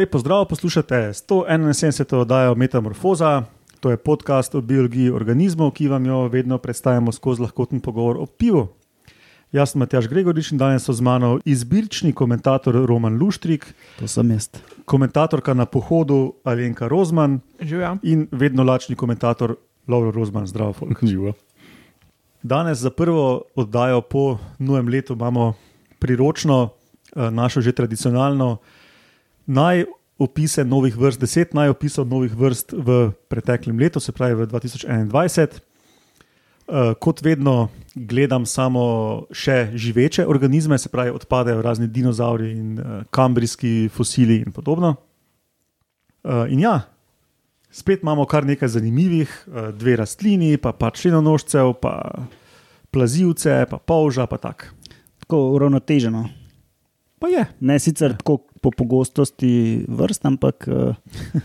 Lepo 0.00 0.18
zdrav, 0.18 0.44
poslušate 0.44 0.94
171. 0.94 2.16
oddajo 2.16 2.54
Metamorfoza. 2.54 3.42
To 3.80 3.90
je 3.90 3.96
podcast 3.96 4.54
o 4.54 4.60
biologiji 4.60 5.10
organizmov, 5.10 5.70
ki 5.70 5.88
vam 5.88 6.06
jo 6.06 6.28
vedno 6.28 6.58
predstavljamo 6.58 7.12
skozi 7.12 7.42
lahkoten 7.42 7.80
pogovor 7.80 8.16
o 8.16 8.26
pivu. 8.26 8.68
Jaz 9.52 9.70
sem 9.72 9.78
Matjaš 9.78 10.08
Gregorič 10.08 10.52
in 10.52 10.58
danes 10.58 10.88
so 10.88 10.92
z 10.92 11.00
mano 11.00 11.38
izbirčni 11.44 12.12
komentator 12.12 12.74
Roman 12.88 13.18
Luštrik, 13.20 13.74
To 13.98 14.08
sem 14.08 14.30
jaz. 14.30 14.48
komentatorka 14.84 15.54
na 15.54 15.66
pohodu 15.66 16.32
Alenka 16.44 16.88
Rozman 16.88 17.40
Živijo. 17.60 17.96
in 18.02 18.28
vedno 18.32 18.64
lačni 18.64 18.96
komentator 18.96 19.56
Lauro 19.88 20.10
Rozman. 20.10 20.46
Zdravo, 20.46 20.72
folk. 20.72 21.04
Živo. 21.04 21.32
Danes 22.42 22.78
za 22.78 22.90
prvo 22.90 23.42
oddajo 23.54 24.00
po 24.00 24.38
novem 24.58 24.88
letu 24.88 25.12
imamo 25.12 25.54
priročno, 25.98 26.68
eh, 27.16 27.30
našo 27.30 27.60
že 27.60 27.72
tradicionalno 27.72 28.56
najopise 29.50 30.64
novih 30.64 30.96
vrst, 30.96 31.20
deset 31.20 31.54
najopisov 31.54 32.06
novih 32.08 32.34
vrst 32.36 32.72
v 32.76 33.10
preteklem 33.28 33.78
letu, 33.78 34.00
se 34.00 34.12
pravi 34.12 34.38
v 34.38 34.46
2021. 34.46 35.60
Eh, 36.70 36.94
Kot 37.00 37.22
vedno 37.26 37.68
gledam 37.94 38.46
samo 38.46 39.26
še 39.34 39.72
živeče 39.74 40.26
organizme, 40.26 40.78
se 40.78 40.88
pravi, 40.88 41.10
odpadejo 41.10 41.62
razni 41.62 41.88
dinozauri 41.90 42.52
in 42.52 42.78
eh, 42.78 43.02
kambrijski 43.10 43.88
fosili 43.92 44.42
in 44.46 44.52
podobno. 44.52 44.94
Eh, 46.24 46.52
In 46.52 46.60
ja, 46.60 46.80
spet 47.70 48.02
imamo 48.02 48.26
kar 48.26 48.46
nekaj 48.46 48.68
zanimivih, 48.68 49.46
eh, 49.48 49.72
dve 49.72 49.96
rastlini, 49.96 50.56
pa 50.56 50.72
pač 50.72 51.02
členonožcev, 51.02 51.74
pa 51.82 52.26
plazivce, 52.90 53.66
pa 53.70 53.78
polža, 53.78 54.26
pa 54.26 54.38
tak. 54.38 54.74
Tako 55.18 55.50
uravnoteženo. 55.54 56.39
Pa 57.20 57.28
je, 57.28 57.44
Ne 57.60 57.76
sicer 57.78 58.16
tako 58.16 58.38
po 58.60 58.72
pogostosti 58.72 59.84
vrst, 59.88 60.24
ampak 60.24 60.68
eh, 60.68 60.94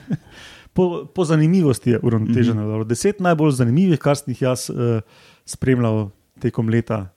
po, 0.76 1.06
po 1.06 1.26
zanimivosti 1.26 1.96
je 1.96 2.00
uravnoteženo. 2.00 2.62
Mm 2.62 2.72
-hmm. 2.72 2.88
Deset 2.88 3.20
najbolj 3.20 3.52
zanimivih, 3.52 4.00
kar 4.00 4.16
sem 4.16 4.32
jih 4.32 4.42
jaz 4.42 4.70
uh, 4.70 5.02
spremljal 5.46 6.10
tekom 6.40 6.70
leta. 6.70 7.08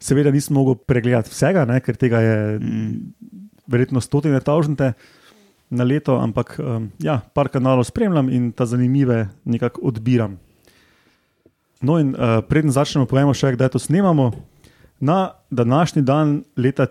Seveda 0.00 0.30
nisem 0.30 0.54
mogel 0.54 0.74
pregledati 0.74 1.30
vsega, 1.30 1.64
ne, 1.64 1.80
ker 1.80 1.96
tega 1.96 2.20
je 2.20 2.58
mm. 2.58 3.12
verjetno 3.66 4.00
stotine 4.00 4.40
tavžnte 4.40 4.92
na 5.70 5.84
leto, 5.84 6.16
ampak 6.16 6.58
um, 6.58 6.90
ja, 6.98 7.20
par 7.34 7.48
kanalov 7.48 7.84
spremljam 7.84 8.28
in 8.28 8.52
ta 8.52 8.66
zanimive 8.66 9.28
nekako 9.44 9.80
odbiram. 9.82 10.38
No, 11.80 11.98
in 11.98 12.08
uh, 12.08 12.44
preden 12.48 12.70
začnemo, 12.70 13.06
povemo 13.06 13.34
še, 13.34 13.52
kdaj 13.52 13.68
to 13.68 13.78
snemamo. 13.78 14.32
Na 15.00 15.30
današnji 15.50 16.02
dan, 16.02 16.44
leta 16.56 16.86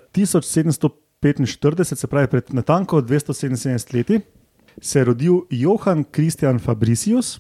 1745, 1.22 1.96
se 1.96 2.08
pravi 2.08 2.28
pred 2.28 2.54
natanko 2.54 3.02
277 3.02 3.96
leti, 3.96 4.20
se 4.82 5.00
je 5.00 5.06
rodil 5.06 5.42
Johann 5.50 6.06
Christian 6.14 6.60
Fabricius, 6.60 7.40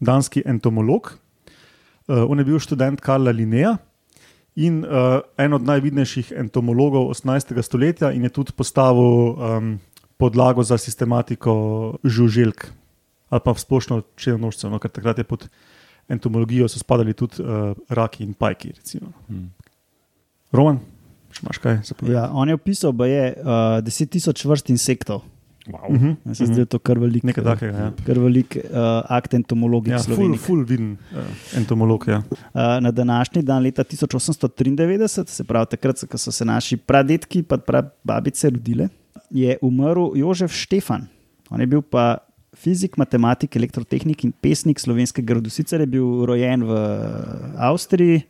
danski 0.00 0.42
entomolog. 0.46 1.18
Uh, 2.08 2.24
on 2.28 2.38
je 2.38 2.44
bil 2.44 2.58
študent 2.58 3.00
Karla 3.00 3.30
Linneja 3.30 3.76
in 4.56 4.84
uh, 4.84 5.20
en 5.38 5.52
od 5.52 5.62
najvidnejših 5.62 6.32
entomologov 6.36 7.10
18. 7.12 7.62
stoletja, 7.62 8.12
in 8.12 8.24
je 8.24 8.30
tudi 8.30 8.52
postavil 8.56 9.36
um, 9.36 9.78
podlago 10.16 10.62
za 10.62 10.78
sistematiko 10.78 11.98
žuželk 12.04 12.66
ali 13.32 13.40
pa 13.44 13.54
splošno 13.56 14.02
črnonožcev, 14.16 14.68
no, 14.70 14.78
ker 14.78 14.90
takrat 14.92 15.18
je 15.18 15.24
pod 15.24 15.46
entomologijo 16.08 16.68
so 16.68 16.76
spadali 16.78 17.14
tudi 17.16 17.40
uh, 17.40 17.72
raki 17.88 18.24
in 18.24 18.34
pajki. 18.34 18.72
recimo. 18.76 19.12
Hmm. 19.28 19.48
Roman, 20.52 20.80
imaš 21.42 21.58
kaj 21.58 21.78
za 21.84 21.94
povedati? 21.94 22.16
ja, 22.16 22.30
on 22.32 22.48
je 22.48 22.54
opisal, 22.54 22.92
da 22.92 23.06
je 23.06 23.34
uh, 23.40 23.46
10.000 23.86 24.48
vrst 24.48 24.70
insektov. 24.70 25.22
Wow. 25.66 25.94
Uh 25.94 26.02
-huh. 26.02 26.16
Meni 26.24 26.34
Se 26.34 26.46
zdi, 26.46 26.54
da 26.54 26.60
je 26.60 26.66
to 26.66 26.78
kar 26.78 26.98
velik, 26.98 27.22
Nekaj 27.22 27.44
takega. 27.44 27.78
Ja. 27.78 27.92
kar 28.06 28.18
velik 28.18 28.56
uh, 28.56 28.78
akt 29.08 29.34
entomologije. 29.34 29.92
Ja, 29.92 30.02
ful, 30.02 30.36
ful 30.36 30.64
viden 30.64 30.96
uh, 31.12 31.18
entomolog. 31.56 32.04
Ja. 32.08 32.22
Uh, 32.30 32.36
na 32.80 32.90
današnji 32.90 33.42
dan, 33.42 33.62
leta 33.62 33.84
1893, 33.84 35.26
se 35.26 35.44
pravi 35.44 35.66
takrat, 35.70 36.04
ko 36.10 36.18
so 36.18 36.32
se 36.32 36.44
naši 36.44 36.76
pradedki 36.76 37.38
in 37.38 37.44
prababice 37.44 38.50
rodile, 38.50 38.88
je 39.30 39.58
umrl 39.62 40.10
Jožef 40.14 40.52
Štefan. 40.52 41.06
On 41.50 41.60
je 41.60 41.66
bil 41.66 41.82
pa 41.82 42.18
fizik, 42.56 42.96
matematik, 42.96 43.56
elektrotehnik 43.56 44.24
in 44.24 44.32
pesnik 44.32 44.80
slovenskega 44.80 45.34
rodu. 45.34 45.50
Sicer 45.50 45.80
je 45.80 45.86
bil 45.86 46.24
rojen 46.26 46.64
v 46.64 46.72
Avstriji, 47.56 48.22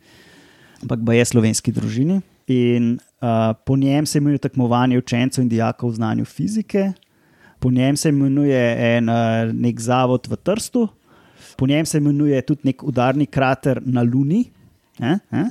ampak 0.81 0.99
pa 1.05 1.13
je 1.13 1.25
slovenski 1.25 1.71
družini. 1.71 2.21
In 2.47 2.99
uh, 3.21 3.55
po 3.65 3.77
njem 3.77 4.05
se 4.05 4.17
imenuje 4.17 4.37
tekmovanje 4.37 4.97
učencev 4.97 5.43
in 5.43 5.49
dijakov 5.49 5.89
v 5.89 5.95
znanju 5.95 6.25
fizike, 6.25 6.91
po 7.59 7.71
njem 7.71 7.97
se 7.97 8.09
imenuje 8.09 8.97
en, 8.97 9.09
uh, 9.09 9.53
nek 9.53 9.79
zavod 9.79 10.27
v 10.27 10.35
Trstu, 10.35 10.87
po 11.57 11.67
njem 11.67 11.85
se 11.85 11.97
imenuje 11.97 12.41
tudi 12.41 12.61
nek 12.63 12.83
udarni 12.83 13.25
krater 13.25 13.81
na 13.85 14.03
Luni. 14.03 14.45
Eh, 14.99 15.17
eh? 15.31 15.49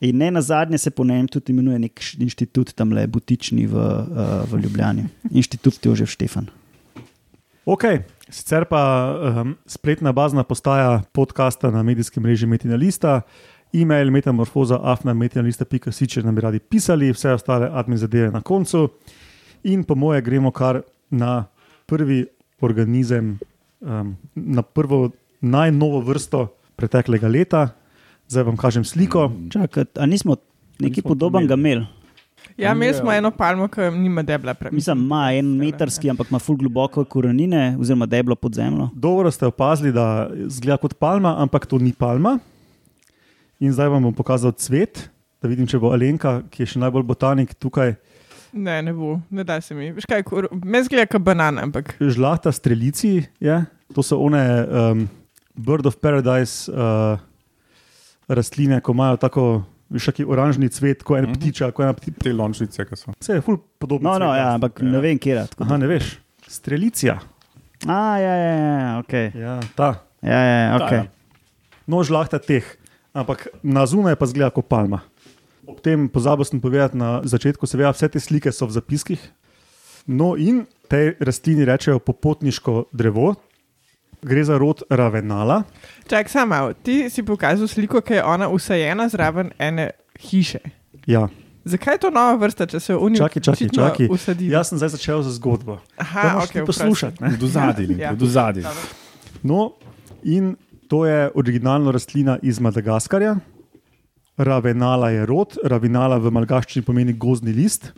In 0.00 0.18
ne 0.18 0.30
na 0.30 0.40
zadnje 0.40 0.78
se 0.78 0.90
po 0.90 1.04
njem 1.04 1.28
tudi 1.28 1.52
imenuje 1.52 1.78
nek 1.78 2.00
inštitut 2.18 2.74
tam 2.74 2.92
le 2.92 3.06
butični 3.06 3.66
v, 3.66 3.74
uh, 3.74 4.44
v 4.52 4.60
Ljubljani. 4.62 5.08
Inštitut 5.30 5.86
Jožef 5.86 6.10
Štefan. 6.10 6.46
Ok, 7.66 7.82
sicer 8.30 8.62
pa 8.70 8.82
um, 9.42 9.56
spletna 9.66 10.12
bazna 10.12 10.44
postaja 10.46 11.00
podcasta 11.12 11.70
na 11.74 11.82
medijskem 11.82 12.22
mreži 12.22 12.46
Metina 12.46 12.76
Lista, 12.78 13.22
e-mail 13.72 14.10
metamorfoza 14.10 14.78
afnametinalista.com, 14.82 15.92
če 15.92 16.22
nam 16.22 16.36
bi 16.36 16.44
radi 16.44 16.60
pisali, 16.60 17.10
vse 17.12 17.34
ostale 17.36 17.70
admin 17.72 17.98
zadeve 17.98 18.30
na 18.34 18.40
koncu. 18.40 18.88
In 19.64 19.84
po 19.84 19.96
moje 19.98 20.22
gremo 20.22 20.52
kar 20.54 20.82
na 21.10 21.46
prvi 21.86 22.24
organizem, 22.60 23.36
um, 23.80 24.16
na 24.34 24.62
prvo 24.62 25.10
najnovo 25.40 26.00
vrsto 26.06 26.46
preteklega 26.76 27.28
leta. 27.28 27.68
Zdaj 28.28 28.48
vam 28.48 28.56
kažem 28.56 28.84
sliko. 28.84 29.30
Čakaj, 29.52 29.84
a 29.98 30.06
nismo 30.06 30.36
neki 30.78 31.00
Nismo 31.00 31.08
podoben 31.08 31.46
ga 31.46 31.54
imeli? 31.54 31.86
Ja, 32.56 32.72
imeli 32.72 32.94
smo 32.94 33.12
eno 33.12 33.30
palmo, 33.30 33.68
ki 33.68 33.90
nima 33.92 34.22
debla 34.22 34.54
preveč. 34.54 34.74
Mislim, 34.74 35.04
ima 35.04 35.32
en 35.34 35.48
metrski, 35.58 36.10
ampak 36.10 36.30
ima 36.30 36.38
ful 36.38 36.56
globoko 36.56 37.04
korenine, 37.04 37.76
oziroma 37.80 38.06
deblo 38.06 38.34
pod 38.34 38.54
zemljo. 38.54 38.88
Dobro 38.94 39.30
ste 39.30 39.46
opazili, 39.46 39.92
da 39.92 40.30
zgleda 40.46 40.78
kot 40.80 40.94
palma, 40.98 41.34
ampak 41.42 41.66
to 41.66 41.78
ni 41.78 41.92
palma. 41.92 42.38
In 43.60 43.72
zdaj 43.72 43.88
vam 43.88 44.02
bom 44.02 44.14
pokazal 44.14 44.52
cvet, 44.52 45.06
da 45.40 45.48
vidim, 45.48 45.66
če 45.66 45.78
bo 45.78 45.92
Alenka, 45.92 46.42
ki 46.50 46.62
je 46.62 46.74
še 46.74 46.82
najbolj 46.82 47.06
botanik 47.06 47.54
tukaj, 47.56 47.96
Ne, 48.56 48.78
ne 48.80 48.92
bo, 48.94 49.18
ne 49.28 49.44
da 49.44 49.58
se 49.60 49.74
mi. 49.76 49.90
Veš 49.92 50.06
kaj, 50.08 50.22
meni 50.64 50.86
zgleda 50.86 51.04
kot 51.06 51.20
banana, 51.20 51.60
ampak 51.62 51.90
žlahta 52.00 52.48
strelici, 52.52 53.26
je. 53.38 53.56
to 53.92 54.00
so 54.02 54.16
one 54.16 54.38
um, 54.64 55.02
Bird 55.54 55.84
of 55.84 55.98
Paradise 56.00 56.64
uh, 56.72 57.18
rastline, 58.28 58.80
ko 58.80 58.92
imajo 58.92 59.16
tako. 59.20 59.44
Veš, 59.92 60.08
kakšen 60.08 60.26
oranžni 60.26 60.68
cvet, 60.68 61.02
kot 61.04 61.18
ena 61.18 61.28
Mhm. 61.28 61.36
ptiča, 61.36 61.68
kot 61.70 61.84
ena 61.84 61.92
ptica. 61.92 62.16
Te 62.22 62.32
lončnice, 62.32 62.86
ki 62.88 62.96
so. 62.96 63.12
Vse 63.20 63.36
je 63.36 63.44
ful 63.44 63.58
podobno. 63.78 64.10
No, 64.10 64.18
no, 64.18 64.32
ja, 64.34 64.54
ampak 64.54 64.80
ne 64.82 64.98
vem, 65.00 65.18
kje 65.18 65.34
je. 65.34 65.44
Aha, 65.60 65.76
ne 65.76 65.86
veš. 65.86 66.16
Strelicija. 66.48 67.18
A, 67.86 68.00
ja, 68.18 68.34
ja, 68.34 68.54
ja, 68.56 68.98
ok. 68.98 69.12
Ja, 69.34 69.60
ta. 69.76 69.90
Ja, 70.22 70.40
ja, 70.40 70.56
ja, 70.58 70.72
okay. 70.78 70.96
ja. 70.96 71.06
No, 71.86 72.00
žlahta 72.02 72.40
teh, 72.40 72.64
ampak 73.16 73.48
na 73.62 73.82
zunaj 73.82 74.12
pa 74.14 74.26
zgleda 74.26 74.50
kot 74.50 74.66
palma. 74.66 75.00
Ob 75.64 75.80
tem 75.80 76.06
pozabil 76.06 76.44
sem 76.44 76.60
povedati 76.60 76.94
na 76.94 77.22
začetku, 77.22 77.64
seveda 77.64 77.90
vse 77.90 78.06
te 78.06 78.20
slike 78.20 78.52
so 78.52 78.64
v 78.64 78.72
zapiskih. 78.72 79.18
No, 80.06 80.36
in 80.36 80.60
tej 80.86 81.16
rastlini 81.18 81.64
rečejo 81.64 81.98
popotniško 81.98 82.92
drevo, 82.92 83.34
gre 84.20 84.44
za 84.44 84.54
rod 84.54 84.84
Ravenala. 84.86 85.64
čak 86.04 86.28
sam 86.28 86.48
malo. 86.48 86.70
Ti 86.72 87.10
si 87.10 87.22
pokazal 87.22 87.66
sliko, 87.66 87.98
ki 88.00 88.14
je 88.14 88.22
ona 88.22 88.46
usajena 88.46 89.08
zraven 89.08 89.50
ene 89.58 89.90
hiše. 90.20 90.62
Ja. 91.06 91.26
Zakaj 91.64 91.94
je 91.94 91.98
to 91.98 92.10
nova 92.10 92.36
vrsta, 92.36 92.62
če 92.64 92.78
se 92.78 92.94
v 92.94 93.10
njej 93.10 93.18
Čakaj, 93.18 93.42
čakaj, 93.42 93.68
čakaj. 93.68 94.06
usadi? 94.06 94.46
Jaz 94.46 94.70
sem 94.70 94.78
zdaj 94.78 94.94
začel 94.94 95.18
z 95.20 95.34
zgodbo. 95.34 95.80
Aha, 95.96 96.38
ok, 96.38 96.52
ti 96.52 96.62
poslušati. 96.62 97.18
ne. 97.18 97.34
Do 97.34 97.46
zadnji, 97.48 97.98
Ja. 97.98 98.14
do 98.14 98.26
zadnji. 98.26 98.62
No, 99.42 99.74
in 100.22 100.54
to 100.88 101.04
je 101.06 101.30
originalna 101.34 101.90
rastlina 101.90 102.38
iz 102.42 102.60
Madagaskarja. 102.60 103.36
Ravenala 104.36 105.10
je 105.10 105.26
rod, 105.26 105.56
ravenala 105.64 106.18
v 106.20 106.30
malgaščini 106.30 106.84
pomeni 106.84 107.14
gozdni 107.16 107.54
list. 107.56 107.92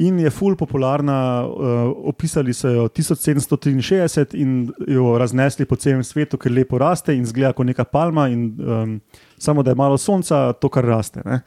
In 0.00 0.20
je 0.22 0.30
ful 0.30 0.54
popularna, 0.56 1.16
uh, 1.44 1.80
opisali 2.08 2.54
so 2.54 2.70
jo 2.70 2.84
1763 2.88 4.38
in 4.38 4.70
jo 4.88 5.16
raznesli 5.18 5.66
po 5.66 5.76
celem 5.76 6.04
svetu, 6.06 6.38
ker 6.38 6.52
lepo 6.52 6.78
raste 6.78 7.14
in 7.16 7.26
zgleda 7.26 7.52
kot 7.52 7.66
neka 7.66 7.84
palma, 7.84 8.28
in 8.30 8.46
um, 8.60 8.94
samo 9.38 9.62
da 9.62 9.74
je 9.74 9.80
malo 9.80 9.98
sonca, 9.98 10.52
to 10.52 10.70
kar 10.70 10.86
raste. 10.86 11.24
Ne? 11.26 11.40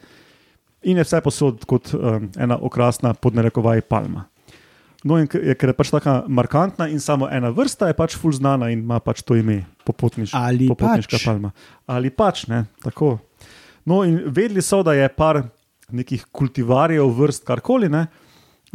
In 0.84 1.00
je 1.00 1.06
vse 1.08 1.22
posod 1.24 1.64
kot 1.66 1.94
um, 1.96 2.28
ena 2.36 2.60
okrasna 2.60 3.14
podnarekovaj 3.14 3.80
palma. 3.88 4.28
No, 5.04 5.18
in 5.20 5.28
je, 5.28 5.54
ker 5.60 5.68
je 5.68 5.76
pač 5.76 5.90
tako 5.92 6.14
markantna 6.32 6.88
in 6.88 7.00
samo 7.00 7.28
ena 7.28 7.50
vrsta 7.52 7.90
je 7.90 7.96
pač 7.98 8.16
ful 8.16 8.32
znana 8.32 8.70
in 8.72 8.80
ima 8.80 9.00
pač 9.04 9.20
to 9.22 9.36
ime, 9.36 9.62
popotniš, 9.84 10.32
Ali 10.32 10.68
popotniška 10.70 11.18
pač. 11.18 11.26
palma. 11.28 11.52
Ali 11.86 12.08
pač 12.10 12.46
ne, 12.48 12.64
tako. 12.80 13.18
No, 13.84 14.00
in 14.08 14.22
vedeli 14.24 14.64
so, 14.64 14.80
da 14.82 14.96
je 14.96 15.08
par 15.12 15.42
nekih 15.92 16.24
kultivarjev 16.32 17.10
vrst, 17.20 17.44
karkoli, 17.44 17.92
ne, 17.92 18.06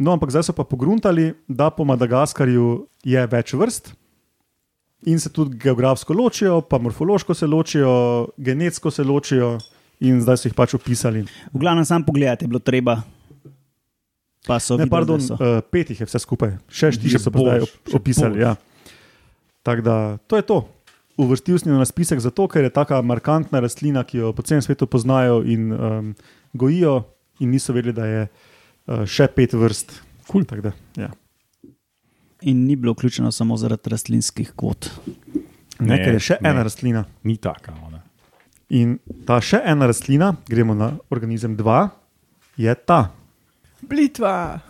No, 0.00 0.14
ampak 0.16 0.32
zdaj 0.32 0.48
so 0.48 0.52
pa 0.56 0.64
pogruntali, 0.64 1.34
da 1.44 1.68
po 1.68 1.84
Madagaskarju 1.84 2.86
je 3.04 3.20
več 3.28 3.52
vrst 3.52 3.92
in 5.12 5.20
se 5.20 5.28
tudi 5.32 5.58
geografsko 5.60 6.16
ločijo, 6.16 6.60
pa 6.64 6.78
morfološko 6.80 7.34
se 7.36 7.46
ločijo, 7.46 7.92
genetsko 8.40 8.90
se 8.90 9.04
ločijo, 9.04 9.58
in 10.00 10.20
zdaj 10.24 10.40
so 10.40 10.48
jih 10.48 10.56
pač 10.56 10.74
opisali. 10.76 11.26
V 11.52 11.60
glavnem, 11.60 11.84
sam 11.84 12.04
pogledaj, 12.04 12.44
je 12.44 12.48
bilo 12.48 12.60
treba. 12.64 13.02
Pa 14.46 14.56
so 14.58 14.74
Ne, 14.76 14.84
videli, 14.84 14.90
pardon, 14.90 15.20
so. 15.20 15.34
uh, 15.36 15.60
pet 15.70 15.90
jih 15.92 16.00
je 16.00 16.06
vse 16.08 16.18
skupaj, 16.18 16.54
še 16.72 16.92
štiri 16.96 17.18
so 17.20 17.30
pa 17.30 17.42
zdaj 17.42 17.64
opisali. 17.92 18.40
Ja. 18.40 18.54
Tako 19.62 19.82
da 19.84 19.96
to 20.26 20.36
je 20.36 20.46
to. 20.48 20.58
Uvrstil 21.20 21.58
sem 21.60 21.68
jo 21.68 21.76
na 21.76 21.84
spisek 21.84 22.20
zato, 22.24 22.46
ker 22.48 22.64
je 22.64 22.72
tako 22.72 23.02
markantna 23.04 23.60
rastlina, 23.60 24.00
ki 24.08 24.22
jo 24.22 24.30
po 24.32 24.40
celem 24.42 24.62
svetu 24.64 24.86
poznajo 24.88 25.42
in 25.44 25.68
um, 25.72 26.14
gojijo, 26.56 27.02
in 27.44 27.50
niso 27.52 27.74
vedeli, 27.76 27.92
da 27.92 28.06
je 28.08 28.22
uh, 28.24 29.04
še 29.04 29.28
pet 29.28 29.52
vrst. 29.52 29.92
Cool. 30.30 30.46
Da, 30.64 30.72
ja. 30.96 31.10
In 32.42 32.64
ni 32.64 32.76
bilo 32.76 32.94
vključeno 32.96 33.28
samo 33.32 33.56
zaradi 33.60 33.90
rastlinskih 33.92 34.54
kvot. 34.56 34.88
ne, 35.80 35.92
Ne, 35.92 35.96
ker 36.00 36.16
je 36.16 36.20
še 36.30 36.36
ne. 36.40 36.48
ena 36.54 36.64
rastlina. 36.64 37.04
Ni 37.24 37.36
taka. 37.36 37.74
Ona. 37.84 38.00
In 38.70 38.96
ta 39.28 39.40
še 39.44 39.60
ena 39.66 39.88
rastlina, 39.90 40.32
gremo 40.48 40.72
na 40.74 40.94
organizem 41.10 41.56
2, 41.58 41.88
je 42.56 42.74
ta. 42.86 43.10
Blitva. 43.82 44.60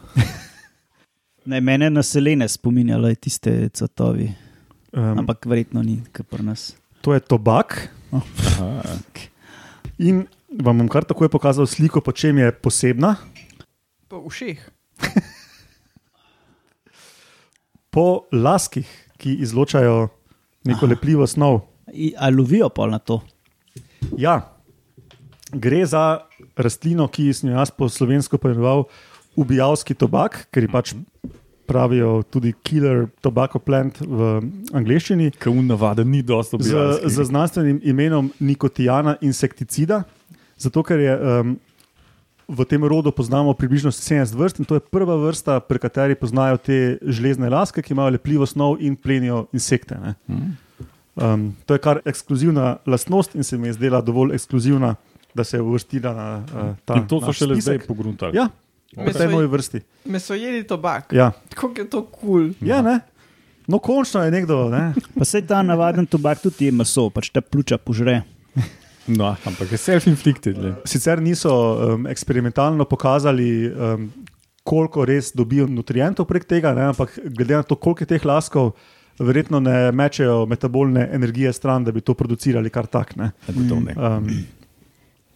Ne, 1.42 1.58
mene 1.58 1.90
na 1.90 2.02
selene 2.02 2.46
spominjalo 2.46 3.08
je 3.08 3.14
tiste 3.18 3.68
cvetovi, 3.70 4.30
Um, 4.90 5.18
ampak 5.18 5.46
verjetno 5.46 5.82
ni, 5.82 6.02
kot 6.10 6.26
pri 6.26 6.42
nas. 6.42 6.74
to 7.00 7.14
je 7.14 7.20
tobak. 7.20 7.88
Aha. 8.10 8.82
In 9.98 10.26
vam 10.52 10.78
bom 10.78 10.88
kar 10.88 11.04
takoj 11.04 11.28
pokazal 11.28 11.62
sliko, 11.64 12.00
po 12.00 12.10
čem 12.10 12.38
je 12.38 12.50
posebna. 12.52 13.14
Po 14.08 14.18
ušeh. 14.20 14.58
Po 17.90 18.04
laskih, 18.30 18.86
ki 19.16 19.34
izločajo 19.36 20.08
neko 20.64 20.86
lepljivo 20.86 21.26
snov. 21.26 21.60
I- 21.88 22.14
A 22.16 22.28
lovijo 22.28 22.68
pol 22.68 22.90
na 22.90 22.98
to? 22.98 23.20
Ja, 24.16 24.54
gre 25.50 25.86
za 25.86 26.18
rastlino, 26.62 27.08
ki 27.08 27.30
sem 27.34 27.50
jo 27.50 27.58
jaz 27.58 27.72
po 27.74 27.88
slovensko 27.88 28.38
poimenoval 28.38 28.86
ubijalski 29.38 29.94
tobak, 29.94 30.44
ker 30.50 30.66
ji 30.66 30.70
pač 30.72 30.94
pravijo 31.70 32.22
tudi 32.26 32.52
killer 32.66 33.04
tobacco 33.22 33.60
plant 33.62 34.00
v 34.02 34.40
angleščini. 34.74 35.30
Ker 35.38 35.54
unavada 35.54 36.04
ni 36.04 36.22
dosto 36.26 36.58
z, 36.58 36.74
z 37.06 37.26
znanstvenim 37.30 37.78
imenom 37.86 38.32
nikotijana 38.42 39.16
insekticida, 39.22 40.02
zato 40.58 40.82
ker 40.82 41.02
je 41.04 41.14
um, 41.14 41.52
v 42.50 42.66
tem 42.66 42.82
rodu 42.82 43.12
poznamo 43.14 43.54
približno 43.54 43.92
70 43.94 44.34
vrst 44.34 44.58
in 44.58 44.66
to 44.66 44.80
je 44.80 44.82
prva 44.82 45.14
vrsta, 45.22 45.60
pri 45.62 45.78
kateri 45.78 46.18
poznajo 46.18 46.58
te 46.58 46.98
železne 47.06 47.50
laske, 47.52 47.82
ki 47.82 47.94
imajo 47.94 48.16
lepljivo 48.18 48.46
snov 48.50 48.82
in 48.82 48.98
plenijo 48.98 49.46
insekte. 49.54 49.94
ne. 50.02 50.16
Um, 51.20 51.50
to 51.66 51.74
je 51.74 51.82
kar 51.82 52.00
ekskluzivna 52.06 52.76
lastnost 52.86 53.34
in 53.34 53.44
se 53.44 53.58
mi 53.58 53.68
je 53.68 53.76
zdela 53.78 54.00
dovolj 54.00 54.34
ekskluzivna, 54.34 54.94
da 55.34 55.44
se 55.44 55.56
je 55.56 55.62
uvrstila 55.62 56.14
na 56.14 56.28
uh, 56.38 56.76
ta 56.84 56.94
In 56.94 57.06
to 57.08 57.20
so 57.20 57.32
šele 57.32 57.60
zdaj 57.60 57.78
pogruntali. 57.86 58.36
Ja, 58.36 58.48
v 58.96 59.12
tej 59.14 59.28
novi 59.30 59.46
vrsti. 59.46 59.80
Mesojedi 60.04 60.66
tobak. 60.66 61.12
Ja, 61.12 61.32
Kako 61.54 61.74
je 61.78 61.86
to 61.90 62.02
kul. 62.02 62.50
Cool. 62.52 62.68
ja 62.68 62.82
ne. 62.82 63.00
No, 63.70 63.78
končno 63.78 64.24
je 64.24 64.30
nekdo. 64.30 64.68
Ne? 64.70 64.92
Pa 65.18 65.24
se 65.24 65.42
ta 65.46 65.62
navaden 65.62 66.06
tobak 66.06 66.42
tudi 66.42 66.66
je 66.66 66.72
meso, 66.74 67.10
pač 67.10 67.30
ta 67.30 67.40
pljuča 67.40 67.78
požre. 67.78 68.22
No, 69.10 69.26
ampak 69.26 69.72
je 69.72 69.78
self-inflicted. 69.80 70.58
le. 70.60 70.74
Sicer 70.86 71.18
niso 71.18 71.50
um, 71.50 72.04
eksperimentalno 72.06 72.84
pokazali, 72.86 73.66
um, 73.66 74.04
koliko 74.62 75.02
res 75.08 75.32
dobijo 75.34 75.66
nutrientov 75.66 76.28
prek 76.28 76.44
tega, 76.46 76.70
ne, 76.76 76.84
ampak 76.92 77.16
glede 77.24 77.56
na 77.58 77.64
to, 77.66 77.74
koliko 77.80 78.04
je 78.04 78.10
teh 78.12 78.26
laskov, 78.28 78.76
verjetno 79.18 79.58
ne 79.60 79.90
mečejo 79.90 80.44
metabolne 80.46 81.08
energije 81.16 81.50
stran, 81.52 81.84
da 81.84 81.92
bi 81.96 82.04
to 82.06 82.14
producirali 82.14 82.70
kar 82.70 82.86
tak. 82.86 83.16
Ne. 83.16 83.32
Ne. 83.56 83.96
Um, 83.96 84.30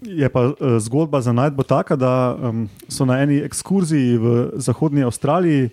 je 0.04 0.28
pa 0.28 0.46
uh, 0.46 0.54
zgodba 0.78 1.20
za 1.20 1.32
najdbo 1.32 1.62
taka, 1.62 1.96
da 1.96 2.36
um, 2.36 2.68
so 2.88 3.04
na 3.04 3.18
eni 3.22 3.40
ekskurziji 3.44 4.18
v 4.18 4.50
zahodnji 4.56 5.04
Avstraliji 5.04 5.70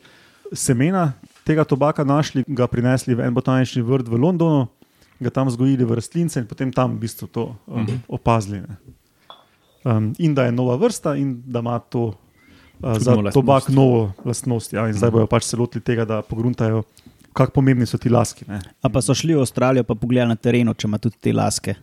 semena 0.53 1.13
tega 1.43 1.63
tobaka 1.63 2.03
našli, 2.03 2.43
ga 2.47 2.67
prinesli 2.67 3.15
v 3.15 3.25
en 3.25 3.33
botanični 3.33 3.81
vrt 3.81 4.07
v 4.07 4.19
Londonu, 4.19 4.67
ga 5.19 5.29
tam 5.29 5.47
vzgojili 5.47 5.85
v 5.85 5.97
rastlince 5.97 6.41
in 6.41 6.47
potem 6.47 6.71
tam 6.73 6.97
v 6.97 7.05
bistvu 7.05 7.27
to 7.27 7.43
um, 7.67 7.87
opazili. 8.07 8.63
Ne. 8.65 8.75
Um, 9.83 10.11
in 10.19 10.35
da 10.37 10.45
je 10.45 10.51
nova 10.53 10.75
vrsta, 10.77 11.15
in 11.17 11.41
da 11.45 11.59
ima 11.59 11.79
to 11.79 12.13
uh, 12.81 12.97
za 12.97 13.11
novo 13.11 13.21
lastnost. 13.21 13.33
tobak 13.33 13.69
novo 13.69 14.11
lastnost. 14.25 14.73
Ja, 14.73 14.87
in 14.87 14.93
zdaj 14.93 15.11
bojo 15.11 15.27
pač 15.27 15.49
se 15.49 15.57
lotili 15.57 15.81
tega, 15.81 16.05
da 16.05 16.21
pogruntajo, 16.21 16.83
kako 17.33 17.51
pomembni 17.61 17.85
so 17.85 17.97
ti 17.97 18.09
laski. 18.09 18.45
Ne. 18.47 18.61
A 18.81 18.89
pa 18.89 19.01
so 19.01 19.15
šli 19.17 19.35
v 19.35 19.41
Avstralijo 19.41 19.83
pa 19.83 19.95
pogledali 19.95 20.35
na 20.35 20.37
terenu, 20.37 20.73
če 20.73 20.87
ima 20.87 21.01
tudi 21.01 21.17
te 21.21 21.33
laske. 21.33 21.75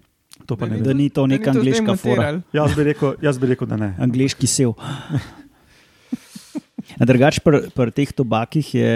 To 0.47 0.57
pa 0.57 0.67
ne 0.67 0.79
Da 0.79 0.91
vem. 0.93 0.97
ni 0.97 1.11
to 1.11 1.27
neka 1.27 1.51
angliška 1.51 1.97
fora. 1.97 2.41
Jaz 2.53 2.75
bi 2.77 2.85
rekel, 2.85 3.15
jaz 3.23 3.39
bi 3.39 3.47
rekel 3.47 3.67
da 3.69 3.77
ne. 3.77 3.95
Angliški 3.99 4.47
sev. 4.47 4.73
Drugač, 6.99 7.41
pri 7.45 7.69
pr 7.75 7.91
teh 7.93 8.11
tobakih 8.13 8.75
je 8.75 8.93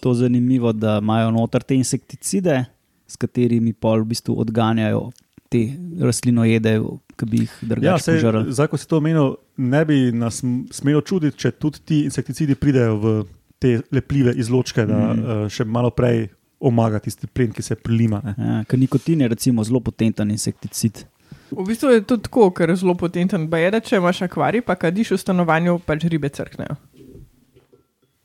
to 0.00 0.14
zanimivo, 0.14 0.72
da 0.72 0.98
imajo 1.02 1.30
noter 1.34 1.62
te 1.62 1.74
insekticide, 1.74 2.64
s 3.08 3.16
katerimi 3.16 3.72
pol 3.72 4.04
v 4.04 4.12
bistvu 4.12 4.36
odganjajo 4.40 5.10
te 5.52 5.64
rastlinojede, 6.00 6.78
ki 7.16 7.26
bi 7.30 7.42
jih 7.44 7.52
Ja, 7.62 7.68
drugače 7.68 8.02
sej, 8.02 8.16
požrli. 8.20 8.52
zdaj, 8.52 8.68
ko 8.72 8.76
si 8.80 8.88
to 8.88 8.98
omenil, 8.98 9.34
ne 9.56 9.82
bi 9.84 9.98
nas 10.12 10.40
smelo 10.74 11.00
čuditi, 11.00 11.38
če 11.38 11.52
tudi 11.52 11.82
ti 11.84 11.98
insekticidi 12.08 12.54
pridejo 12.58 12.96
v 12.96 13.12
te 13.62 13.80
lepljive 13.94 14.34
izločke, 14.36 14.86
da 14.86 15.14
mm. 15.14 15.48
še 15.48 15.64
malo 15.64 15.90
prej 15.94 16.28
omaga 16.64 16.98
tisti 17.04 17.28
plen, 17.28 17.52
ki 17.52 17.62
se 17.62 17.76
prilima. 17.76 18.22
Ne. 18.24 18.34
Ja, 18.38 18.60
ker 18.68 18.80
nikotin 18.80 19.20
je 19.24 19.28
recimo 19.28 19.64
zelo 19.64 19.80
potenten 19.84 20.30
insekticid. 20.32 21.04
V 21.52 21.66
bistvu 21.68 21.92
je 21.92 22.00
to 22.08 22.16
tako, 22.18 22.48
ker 22.56 22.72
je 22.72 22.80
zelo 22.82 22.96
potenten. 22.98 23.44
Pa 23.52 23.60
je, 23.60 23.70
da 23.70 23.80
če 23.84 24.00
imaš 24.00 24.24
akvarij, 24.26 24.64
pa 24.66 24.74
kadiš 24.80 25.12
v 25.14 25.20
stanovanju, 25.22 25.76
pač 25.86 26.08
ribe 26.10 26.30
crknejo. 26.32 26.74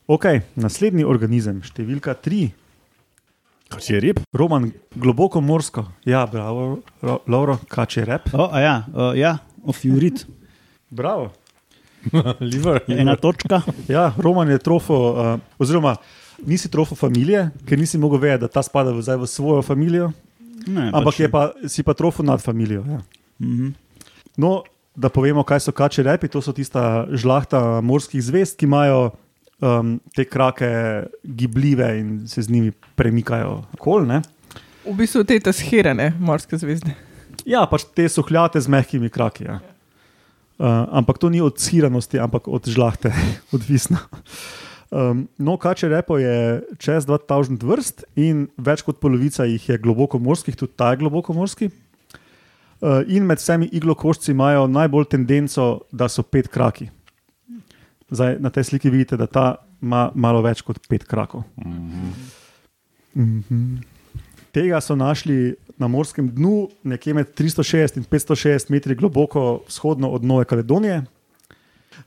Ok, 0.09 0.25
naslednji 0.57 1.06
organizem, 1.06 1.59
številka 1.62 2.15
tri, 2.18 2.47
Kaj 3.69 3.86
je 3.86 4.00
rep? 4.01 4.19
Roman, 4.34 4.72
globoko 4.98 5.41
morsko. 5.46 5.84
Ja, 6.01 6.24
bravo, 6.25 6.79
Ro- 7.05 7.19
Lauro, 7.29 7.60
kače 7.69 8.01
rep. 8.01 8.31
O, 8.34 8.48
ja, 8.58 8.79
o, 8.89 9.12
ja, 9.13 9.36
ofiorit. 9.62 10.24
Bravo. 10.89 11.27
Liver. 12.41 12.81
Ena 12.89 13.13
točka. 13.15 13.62
Ja, 13.86 14.08
Roman 14.17 14.50
je 14.50 14.58
trofo, 14.58 14.98
uh, 15.13 15.62
oziroma 15.62 16.00
nisi 16.48 16.69
trofo 16.72 16.96
familije, 16.96 17.50
ker 17.67 17.79
nisi 17.79 17.98
mogel 17.98 18.19
vedeti, 18.19 18.41
da 18.46 18.48
ta 18.48 18.63
spada 18.63 18.91
v, 18.96 19.27
svojo 19.27 19.62
familijo, 19.65 20.12
Ne, 20.67 20.89
ampak 20.91 21.15
pač, 21.15 21.19
je 21.24 21.29
pa, 21.31 21.43
si 21.72 21.86
pa 21.86 21.93
trofo 21.96 22.25
nad 22.25 22.41
familijo. 22.43 22.84
Ja. 22.84 23.00
Mhm. 23.39 23.72
No, 24.39 24.63
da 24.96 25.10
povemo, 25.12 25.43
kaj 25.43 25.67
so 25.67 25.72
kače 25.75 26.03
repi. 26.03 26.27
To 26.31 26.41
so 26.43 26.51
tista 26.55 27.08
žlahta 27.12 27.79
morskih 27.86 28.24
zvest, 28.24 28.58
ki 28.60 28.67
imajo 28.67 29.12
um, 29.63 29.98
te 30.15 30.25
krake 30.27 30.69
gibljive 31.24 31.88
in 32.00 32.27
se 32.27 32.43
z 32.43 32.51
njimi 32.51 32.72
premikajo. 33.00 33.62
Kol, 33.79 34.08
ne? 34.08 34.22
V 34.84 34.96
bistvu 34.96 35.24
te 35.27 35.39
tasherane 35.43 36.13
morske 36.19 36.58
zvezde. 36.58 36.96
ja, 37.46 37.65
pač 37.67 37.86
te 37.96 38.08
suhljate 38.10 38.62
z 38.62 38.72
mehkimi 38.72 39.12
kraki. 39.12 39.48
Ja. 39.48 39.60
Uh, 40.60 40.88
ampak 41.00 41.19
to 41.19 41.29
ni 41.31 41.39
od 41.41 41.60
siranosti, 41.60 42.19
ampak 42.19 42.48
od 42.48 42.67
žlahte, 42.67 43.13
odvisno. 43.55 44.00
Um, 44.89 45.27
no, 45.38 45.58
kače 45.58 45.88
repo 45.89 46.17
je 46.17 46.63
čez 46.81 47.05
2000 47.05 47.62
vrst 47.62 48.03
in 48.17 48.48
več 48.58 48.81
kot 48.81 48.98
polovica 48.98 49.46
jih 49.46 49.67
je 49.69 49.77
globoko 49.77 50.17
morskih, 50.17 50.55
tudi 50.58 50.74
ta 50.75 50.91
je 50.91 51.03
globoko 51.03 51.34
morski. 51.38 51.69
Uh, 52.79 53.03
in 53.05 53.27
med 53.27 53.38
vsemi 53.38 53.69
iglokošci 53.69 54.31
imajo 54.31 54.65
najbolj 54.67 55.05
tendenco, 55.12 55.81
da 55.91 56.08
so 56.10 56.24
pet 56.24 56.48
kraki. 56.50 56.89
Zdaj, 58.10 58.39
na 58.41 58.50
tej 58.50 58.63
sliki 58.72 58.89
vidite, 58.89 59.17
da 59.17 59.27
ta 59.27 59.46
ima 59.81 60.10
malo 60.15 60.41
več 60.41 60.63
kot 60.65 60.81
pet 60.89 61.05
krakov. 61.05 61.46
Mhm. 63.13 63.77
Tega 64.51 64.81
so 64.81 64.96
našli 64.98 65.53
na 65.77 65.88
morskem 65.88 66.31
dnu, 66.34 66.69
nekje 66.84 67.13
med 67.13 67.36
360 67.38 68.01
in 68.01 68.03
560 68.10 68.72
metri 68.74 68.96
globoko 68.96 69.62
vzhodno 69.67 70.10
od 70.10 70.25
Nove 70.25 70.46
Kaledonije. 70.50 71.03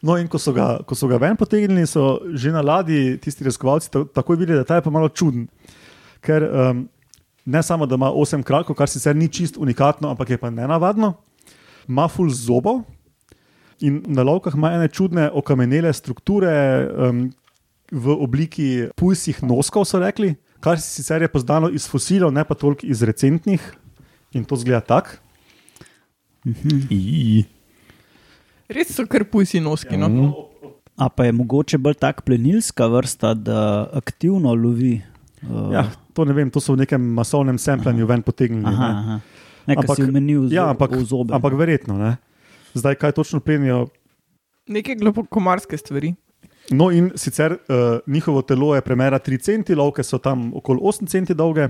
No, 0.00 0.16
in 0.16 0.28
ko 0.28 0.38
so 0.38 0.54
ga, 0.56 0.78
ko 0.86 0.96
so 0.98 1.08
ga 1.10 1.18
ven 1.20 1.36
potegnili, 1.36 1.86
so 1.86 2.22
že 2.34 2.52
na 2.54 2.62
ladji 2.64 3.18
tisti 3.22 3.44
raziskovalci 3.44 3.90
ta- 3.92 4.06
takoj 4.20 4.38
videli, 4.40 4.58
da 4.58 4.64
ta 4.64 4.78
je 4.78 4.86
pa 4.86 4.90
malo 4.90 5.08
čuden. 5.08 5.46
Ker 6.22 6.46
um, 6.46 6.88
ne 7.44 7.62
samo, 7.62 7.86
da 7.86 7.98
ima 7.98 8.10
osem 8.10 8.42
krakov, 8.42 8.76
kar 8.78 8.88
sicer 8.88 9.16
ni 9.16 9.28
čist 9.28 9.58
unikatno, 9.58 10.10
ampak 10.10 10.30
je 10.30 10.38
pa 10.38 10.50
nenavadno, 10.50 11.14
ima 11.88 12.08
ful 12.08 12.30
zobov 12.30 12.82
in 13.82 14.02
na 14.06 14.22
lovkah 14.22 14.54
ima 14.54 14.70
ene 14.76 14.88
čudne 14.88 15.26
okamenele 15.34 15.92
strukture 15.92 16.52
um, 16.86 17.24
v 17.92 18.14
obliki 18.14 18.68
pujsih 18.96 19.42
noskov, 19.42 19.84
so 19.84 19.98
rekli, 20.00 20.36
kar 20.62 20.80
sicer 20.80 21.22
je 21.22 21.28
poznano 21.28 21.68
iz 21.68 21.88
fosilov, 21.90 22.32
ne 22.32 22.44
pa 22.46 22.54
toliko 22.54 22.86
iz 22.86 23.02
recentnih. 23.02 23.60
In 24.32 24.46
to 24.48 24.56
zgleda 24.56 24.80
tako. 24.80 25.18
I. 26.90 27.44
Res 28.68 28.88
so 28.88 29.06
kar 29.06 29.24
pusi 29.24 29.60
noski. 29.60 29.96
No? 29.96 30.08
Mm. 30.08 30.32
A 30.96 31.08
pa 31.08 31.24
je 31.24 31.32
mogoče 31.32 31.78
bolj 31.78 31.94
tak 31.94 32.22
plenilska 32.22 32.86
vrsta, 32.86 33.34
da 33.34 33.58
aktivno 33.92 34.54
lovi. 34.54 35.02
Uh, 35.42 35.72
Ja, 35.72 35.82
to 36.14 36.24
ne 36.24 36.32
vem, 36.32 36.50
to 36.50 36.60
so 36.60 36.72
v 36.72 36.78
nekem 36.78 37.02
masovnem 37.02 37.58
sempljanju 37.58 38.06
ven 38.06 38.22
potegnili. 38.22 38.66
aha, 38.66 38.88
ne. 38.88 38.94
aha. 38.94 39.20
Nekaj 39.66 39.82
Ampak- 39.84 39.96
si 39.96 40.02
omenil 40.04 40.52
Ja, 40.52 40.68
ampak, 40.68 40.90
zobe. 41.02 41.34
ampak 41.34 41.52
verjetno. 41.54 41.94
Ne? 41.94 42.16
Zdaj, 42.74 42.94
kaj 42.94 43.12
točno 43.12 43.40
plenijo? 43.40 43.88
Neke 44.66 44.94
globokomorske 44.94 45.76
stvari. 45.76 46.14
No, 46.70 46.90
in 46.90 47.10
sicer 47.14 47.52
uh, 47.52 47.98
njihovo 48.06 48.42
telo 48.42 48.74
je 48.74 48.80
premera 48.80 49.18
3 49.18 49.38
cm, 49.38 49.74
lovke 49.74 50.02
so 50.02 50.18
tam 50.18 50.52
okoli 50.54 50.78
8 50.80 51.06
cm 51.06 51.34
dolge. 51.34 51.68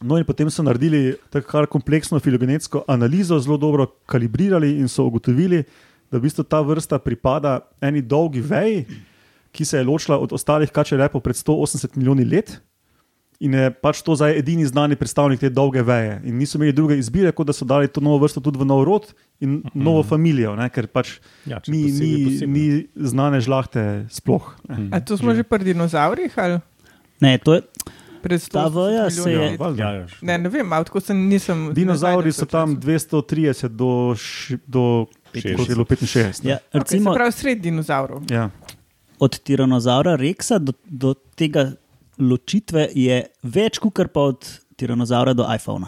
No, 0.00 0.18
in 0.18 0.24
potem 0.24 0.50
so 0.50 0.62
naredili 0.62 1.14
tako 1.30 1.46
kar 1.48 1.66
kompleksno 1.66 2.18
filogenetsko 2.18 2.84
analizo, 2.86 3.38
zelo 3.38 3.56
dobro 3.56 3.86
kalibrirali 4.06 4.72
in 4.72 4.88
so 4.88 5.04
ugotovili, 5.04 5.62
da 6.10 6.18
v 6.18 6.22
bistvu 6.22 6.44
ta 6.44 6.60
vrsta 6.60 6.98
pripada 6.98 7.60
eni 7.80 8.02
dolgi 8.02 8.40
veji, 8.40 8.84
ki 9.50 9.64
se 9.64 9.78
je 9.78 9.84
ločila 9.84 10.18
od 10.18 10.32
ostalih 10.32 10.68
kačerepov 10.68 11.20
pred 11.20 11.36
180 11.36 11.96
milijoni 11.96 12.24
let. 12.26 12.60
In 13.40 13.52
je 13.52 13.70
pač 13.72 13.98
to 14.00 14.14
zdaj 14.14 14.38
edini 14.38 14.62
znani 14.62 14.94
predstavnik 14.94 15.40
te 15.40 15.48
dolge 15.50 15.82
veje. 15.82 16.20
In 16.24 16.38
niso 16.38 16.54
imeli 16.54 16.72
druge 16.72 16.94
izbire, 16.96 17.32
kot 17.32 17.46
da 17.46 17.52
so 17.52 17.64
dali 17.64 17.88
to 17.88 18.00
novo 18.00 18.18
vrsto 18.18 18.40
tudi 18.40 18.58
v 18.58 18.64
nov 18.64 18.84
rod 18.84 19.08
in 19.40 19.62
novo 19.74 20.02
familijo, 20.02 20.54
ne? 20.54 20.68
ker 20.70 20.86
pač 20.86 21.18
Ja, 21.44 21.58
ni, 21.66 21.82
posebej, 21.84 21.98
ni, 22.00 22.24
posebej. 22.24 22.48
ni 22.48 22.64
znane 23.04 23.40
žlahte 23.40 24.06
sploh. 24.08 24.54
ne. 24.68 24.88
A 24.90 25.00
to 25.00 25.16
smo 25.16 25.34
že 25.34 25.42
pri 25.42 25.64
dinozaurih 25.64 26.30
ali 26.36 26.58
Ne, 27.20 27.38
to 27.38 27.54
je, 27.54 27.62
pred 28.24 28.40
Ta 28.42 28.64
180 28.64 28.74
veja 28.78 29.04
se 29.12 29.30
je- 29.30 29.56
valjda. 29.56 29.82
Ja, 29.82 29.90
ja, 29.94 30.06
Ne, 30.22 30.38
ne 30.38 30.48
vem, 30.48 30.70
tako 30.80 31.00
sem 31.00 31.20
nisem. 31.24 31.68
Dinozauri 31.72 32.32
so 32.32 32.46
tam 32.46 32.70
se 32.70 32.80
v 32.80 32.98
času. 32.98 33.20
230 33.20 33.68
do, 33.70 33.90
š- 34.14 34.58
do 34.66 34.84
60. 35.32 35.66
celo 35.66 35.84
65. 35.84 36.40
ja, 36.42 36.56
Okay, 36.64 36.80
recimo, 36.80 37.10
se 37.10 37.14
pravi, 37.14 37.32
sred 37.34 37.60
dinozaurov. 37.60 38.24
Ja. 38.26 38.48
od 39.18 39.38
tiranozaura 39.38 40.16
Rexa 40.16 40.58
do, 40.58 40.72
do 40.84 41.14
tega 41.34 41.72
ločitve 42.16 42.88
je 42.92 43.20
več, 43.44 43.78
kot 43.78 43.94
pa 44.08 44.20
od 44.22 44.40
tiranozaura 44.74 45.32
do 45.32 45.44
iPhona. 45.46 45.86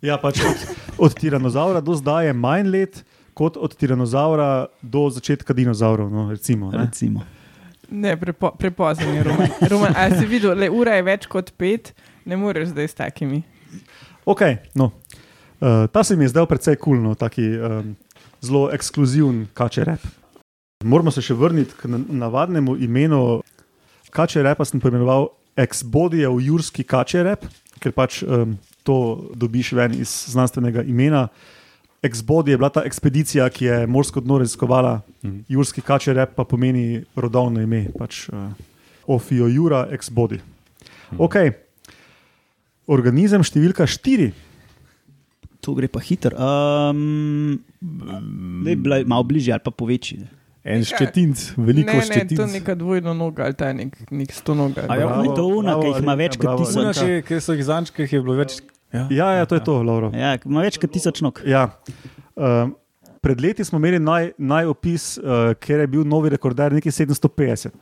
Ja, 0.00 0.18
pač 0.18 0.40
od, 0.40 0.58
od 0.98 1.14
tiranozaura 1.14 1.80
do 1.80 1.94
zdaj 1.94 2.26
je 2.26 2.32
manj 2.34 2.68
let, 2.68 3.04
kot 3.32 3.56
od 3.56 3.72
tiranozaura 3.72 4.48
do 4.82 5.08
začetka 5.10 5.52
dinozaurov. 5.52 6.10
No, 6.10 6.28
recimo, 6.30 6.70
ne. 6.70 6.84
Recimo. 6.84 7.24
Ne, 7.90 8.16
prepo, 8.20 8.50
prepozen 8.58 9.14
je 9.14 9.22
Roman. 9.22 9.48
Roman 9.70 9.92
a 9.96 10.08
si 10.10 10.26
videl, 10.26 10.56
le 10.58 10.70
ura 10.70 10.96
je 10.98 11.02
več 11.06 11.26
kot 11.30 11.52
pet, 11.58 11.92
ne 12.24 12.36
moreš 12.36 12.72
zdaj 12.72 12.88
s 12.88 12.98
takimi. 12.98 13.42
Okay, 14.24 14.56
no. 14.74 14.92
uh, 15.60 15.86
ta 15.92 16.04
se 16.04 16.16
mi 16.16 16.24
je 16.24 16.32
zdel 16.32 16.46
precej 16.46 16.76
kul, 16.76 16.96
cool, 16.96 17.02
no, 17.04 17.14
taki 17.14 17.44
um, 17.58 17.96
zelo 18.40 18.68
ekskluziven 18.72 19.46
kače 19.54 19.84
rep. 19.84 20.04
Moramo 20.84 21.12
se 21.12 21.22
še 21.24 21.36
vrniti 21.36 21.76
k 21.76 21.88
na- 21.88 22.04
navadnemu 22.24 22.76
imenu 22.76 23.42
kače 24.14 24.42
repa, 24.44 24.64
sem 24.64 24.80
poimenoval 24.80 25.28
Exbodijev 25.56 26.40
Jurski 26.42 26.84
kače 26.84 27.22
rep, 27.22 27.44
ker 27.80 27.92
pač 27.92 28.22
um, 28.22 28.56
to 28.84 29.30
dobiš 29.36 29.72
ven 29.76 29.94
iz 30.00 30.12
znanstvenega 30.32 30.82
imena. 30.82 31.28
Exbodi 32.04 32.52
je 32.52 32.58
bila 32.58 32.68
ta 32.68 32.82
ekspedicija, 32.84 33.48
ki 33.48 33.64
je 33.64 33.76
morsko 33.86 34.20
dno 34.20 34.38
raziskovala, 34.38 35.00
Mhm. 35.24 35.38
Jurski 35.48 35.80
kače 35.80 36.12
rep 36.12 36.34
pa 36.36 36.44
pomeni 36.44 37.02
rodovno 37.16 37.60
ime, 37.60 37.86
pač 37.98 38.28
uh, 38.28 38.52
Ofio 39.06 39.46
Jura 39.48 39.86
Exbodi. 39.90 40.36
Okay. 41.16 41.52
Organizem 42.86 43.40
številka 43.40 43.86
štiri. 43.86 44.32
To 45.64 45.72
gre 45.72 45.88
pa 45.88 46.00
hitro. 46.00 46.36
Um, 46.36 47.56
ne, 48.64 48.74
bila 48.76 49.00
je 49.00 49.06
malo 49.06 49.24
bližje 49.24 49.54
ali 49.54 49.64
pa 49.64 49.72
povečji. 49.72 50.26
En 50.64 50.84
ščetinc, 50.84 51.54
veliko 51.56 51.92
ne, 51.92 52.00
ne, 52.00 52.04
ščetinc. 52.04 52.36
to 52.36 52.44
je 52.44 52.52
neka 52.54 52.74
dvojna 52.74 53.12
noga 53.12 53.44
ali 53.44 53.56
ta 53.56 53.72
nek, 53.72 53.96
nek 54.10 54.32
sto 54.32 54.52
noga. 54.54 54.84
A 54.88 54.96
ja, 54.96 55.08
Bravo, 55.08 55.32
to 55.32 55.44
je 55.48 55.62
bravo, 55.62 55.80
ki 55.80 55.88
jih 55.88 55.98
ima 56.00 56.14
več 56.16 56.36
kot 56.36 56.46
bravo, 56.46 56.64
tisoč. 56.64 56.76
Una 56.76 56.92
Alenka. 56.92 57.00
še, 57.00 57.18
ki 57.28 57.40
so 57.40 57.52
jih 57.52 57.64
zančkih, 57.64 58.12
je 58.12 58.20
bilo 58.20 58.36
več. 58.38 58.60
Ja, 58.94 59.06
Ja, 59.10 59.28
ja, 59.32 59.44
to 59.44 59.54
je 59.54 59.62
to, 59.62 59.82
Lauro. 59.82 60.12
Ja, 60.12 60.36
ima 60.38 60.62
več 60.62 60.78
kot 60.78 60.90
tisoč 60.90 61.18
nog. 61.20 61.40
Ja. 61.44 61.64
Um, 62.34 62.76
pred 63.18 63.40
leti 63.40 63.64
smo 63.64 63.78
imeli 63.78 63.98
naj, 63.98 64.32
najopis, 64.38 65.16
uh, 65.16 65.52
ker 65.56 65.80
je 65.80 65.88
bil 65.88 66.04
novi 66.04 66.30
rekorder 66.30 66.72
nekaj 66.72 66.92
750. 66.94 67.74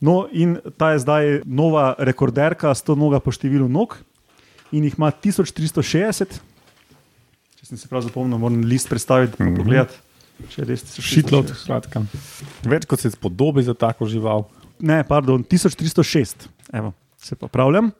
No, 0.00 0.28
in 0.30 0.54
ta 0.76 0.92
je 0.92 1.00
zdaj 1.00 1.22
nova 1.44 1.94
rekorderka, 1.98 2.70
100 2.70 2.94
noga 2.94 3.18
po 3.18 3.30
številu 3.30 3.66
nog 3.66 3.96
in 4.70 4.84
jih 4.84 4.94
ima 4.94 5.10
1360. 5.10 6.38
Če 7.54 7.64
sem 7.64 7.78
se 7.78 7.88
prav 7.88 8.02
zapomnil, 8.02 8.36
moram 8.36 8.62
list 8.62 8.88
predstaviti, 8.88 9.36
pa 9.36 9.44
Mhm. 9.44 9.56
pogledati. 9.56 9.96
Če 10.50 10.64
res 10.64 10.82
1360. 10.82 11.02
Šitlot, 11.08 11.52
skratka. 11.56 12.02
Več 12.64 12.84
kot 12.84 13.00
se 13.00 13.10
spodobi 13.10 13.62
za 13.62 13.72
tako 13.72 14.04
žival. 14.04 14.44
Ne, 14.80 15.02
pardon, 15.02 15.42
1306, 15.42 16.48
Evo, 16.72 16.92
se 17.16 17.36
popravljam. 17.36 17.92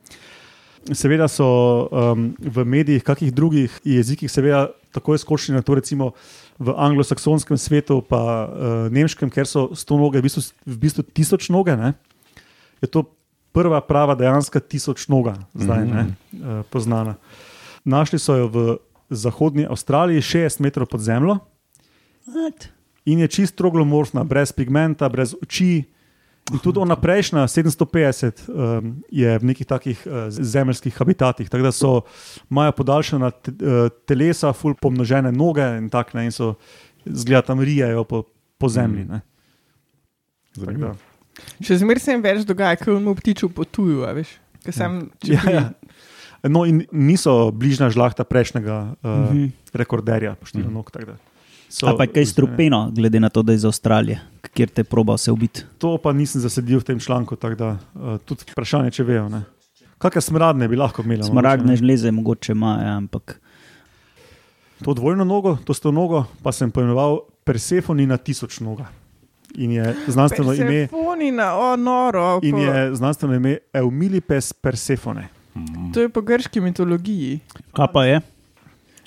Seveda 0.93 1.29
so 1.33 1.47
um, 1.89 2.35
v 2.39 2.65
medijih, 2.69 3.05
kakih 3.05 3.33
drugih 3.33 3.73
jezikih, 3.85 4.29
seveda 4.29 4.69
tako 4.93 5.17
skočili 5.19 5.57
na 5.57 5.63
to, 5.65 5.75
recimo 5.75 6.13
v 6.59 6.75
anglosaksonskem 6.77 7.59
svetu, 7.59 8.03
pa 8.05 8.21
uh, 8.21 8.47
nemškem, 8.93 9.33
ker 9.33 9.49
so 9.49 9.73
sto 9.73 9.97
noge, 9.99 10.21
v 10.21 10.29
bistvu, 10.29 10.45
v 10.69 10.77
bistvu 10.85 11.03
tisoč 11.09 11.49
noge. 11.49 11.75
Ne? 11.79 11.95
Je 12.85 12.91
to 12.91 13.09
prva 13.55 13.81
prava 13.81 14.15
dejanska 14.19 14.61
tisoč 14.61 15.07
noga, 15.09 15.39
zdaj 15.55 15.87
ne, 15.87 16.05
uh, 16.11 16.61
poznana. 16.71 17.17
Našli 17.85 18.19
so 18.19 18.37
jo 18.37 18.47
v 18.51 18.59
zahodnji 19.15 19.69
Avstraliji, 19.71 20.25
60 20.25 20.61
metrov 20.65 20.91
pod 20.91 21.01
zemljo 21.01 21.39
What? 22.27 22.69
in 23.05 23.21
je 23.21 23.29
čist 23.29 23.57
troglomorfna, 23.57 24.25
brez 24.25 24.53
pigmenta, 24.53 25.09
brez 25.09 25.37
oči. 25.37 25.85
In 26.47 26.59
tudi 26.59 26.77
ona 26.77 26.93
prejšnja, 26.95 27.47
750, 27.47 28.49
um, 28.49 29.01
je 29.09 29.31
v 29.33 29.45
nekih 29.45 29.65
takih 29.65 29.97
uh, 30.03 30.13
zemeljskih 30.29 30.93
habitatih, 30.93 31.49
tako 31.49 31.63
da 31.63 31.73
so 31.73 31.93
imajo 32.47 32.73
podaljšana 32.75 33.31
te, 33.33 33.51
uh, 33.55 33.89
telesa, 34.05 34.53
ful 34.53 34.75
pomnožene 34.75 35.33
noge 35.33 35.65
in 35.79 35.89
tako 35.89 36.19
ne, 36.19 36.25
in 36.25 36.33
so 36.33 36.55
zgleda 37.07 37.43
tam 37.45 37.61
rijajo 37.61 38.05
po, 38.05 38.23
po 38.59 38.69
zemlji. 38.69 39.05
Ne. 39.07 39.23
Tako 40.53 40.67
Zanimivo. 40.67 40.93
Še 41.61 41.79
zmeraj 41.79 42.01
se 42.01 42.13
jim 42.13 42.23
več 42.23 42.45
dogaja, 42.45 42.77
ker 42.77 42.93
mu 42.95 43.15
ptiču 43.15 43.49
potuju, 43.49 44.05
veš. 44.13 44.37
Ker 44.63 44.73
sem, 44.75 45.01
Ja, 45.25 45.41
ja. 45.57 45.65
No, 46.45 46.63
in 46.63 46.85
niso 46.93 47.49
bližnja 47.51 47.89
žlahta 47.89 48.21
prejšnjega 48.23 48.77
uh, 48.93 49.11
Mhm. 49.31 49.49
rekorderja 49.73 50.35
po 50.35 50.45
številu 50.45 50.69
Mhm. 50.69 50.75
nog. 50.75 50.91
tako 50.91 51.07
da 51.07 51.17
so- 51.71 51.89
Ali 51.89 51.97
pa 51.97 52.05
je 52.05 52.13
kaj 52.13 52.27
strupeno, 52.27 52.91
glede 52.93 53.17
na 53.19 53.29
to, 53.29 53.41
da 53.41 53.53
je 53.53 53.57
iz 53.57 53.65
Avstralije, 53.65 54.21
kjer 54.55 54.71
te 54.71 54.85
proba 54.85 55.15
vse 55.15 55.33
ubiti. 55.33 55.65
To 55.79 55.99
pa 55.99 56.13
nisem 56.13 56.41
zasedil 56.41 56.79
v 56.79 56.85
tem 56.85 57.01
članku, 57.01 57.37
tako 57.37 57.55
da 57.55 57.69
uh, 57.95 58.19
tudi 58.19 58.47
vprašanje, 58.49 58.91
če 58.91 59.05
vejo. 59.05 59.29
ne. 59.29 59.43
Kakšne 59.99 60.21
smradne 60.23 60.69
bi 60.69 60.77
lahko 60.77 61.03
imeli? 61.03 61.25
Smaragdne 61.25 61.65
mogoče, 61.67 61.73
ne? 61.73 61.77
žleze 61.79 62.11
mogoče 62.11 62.53
ima, 62.53 62.79
ja, 62.81 62.97
ampak 62.97 63.41
To 64.85 64.93
dvojno 64.93 65.25
nogo, 65.25 65.57
to 65.65 65.73
sto 65.73 65.91
nogo, 65.91 66.25
pa 66.43 66.53
sem 66.53 66.71
poimenoval 66.71 67.21
Persefonina 67.45 68.17
tisoč 68.17 68.61
noga. 68.61 68.85
In 69.55 69.71
je 69.71 69.95
znanstveno 70.09 70.53
ime, 70.53 70.89
Persefonina, 70.89 71.55
o 71.55 71.77
noro. 71.77 72.41
in 72.43 72.53
po- 72.53 72.59
je 72.59 72.95
znanstveno 72.95 73.35
ime 73.35 73.59
Eumilipes 73.73 74.53
Persefone. 74.53 75.29
To 75.95 76.01
je 76.01 76.09
po 76.09 76.21
grški 76.21 76.61
mitologiji. 76.61 77.41
kaj 77.73 77.87
pa 77.93 78.05
je? 78.05 78.21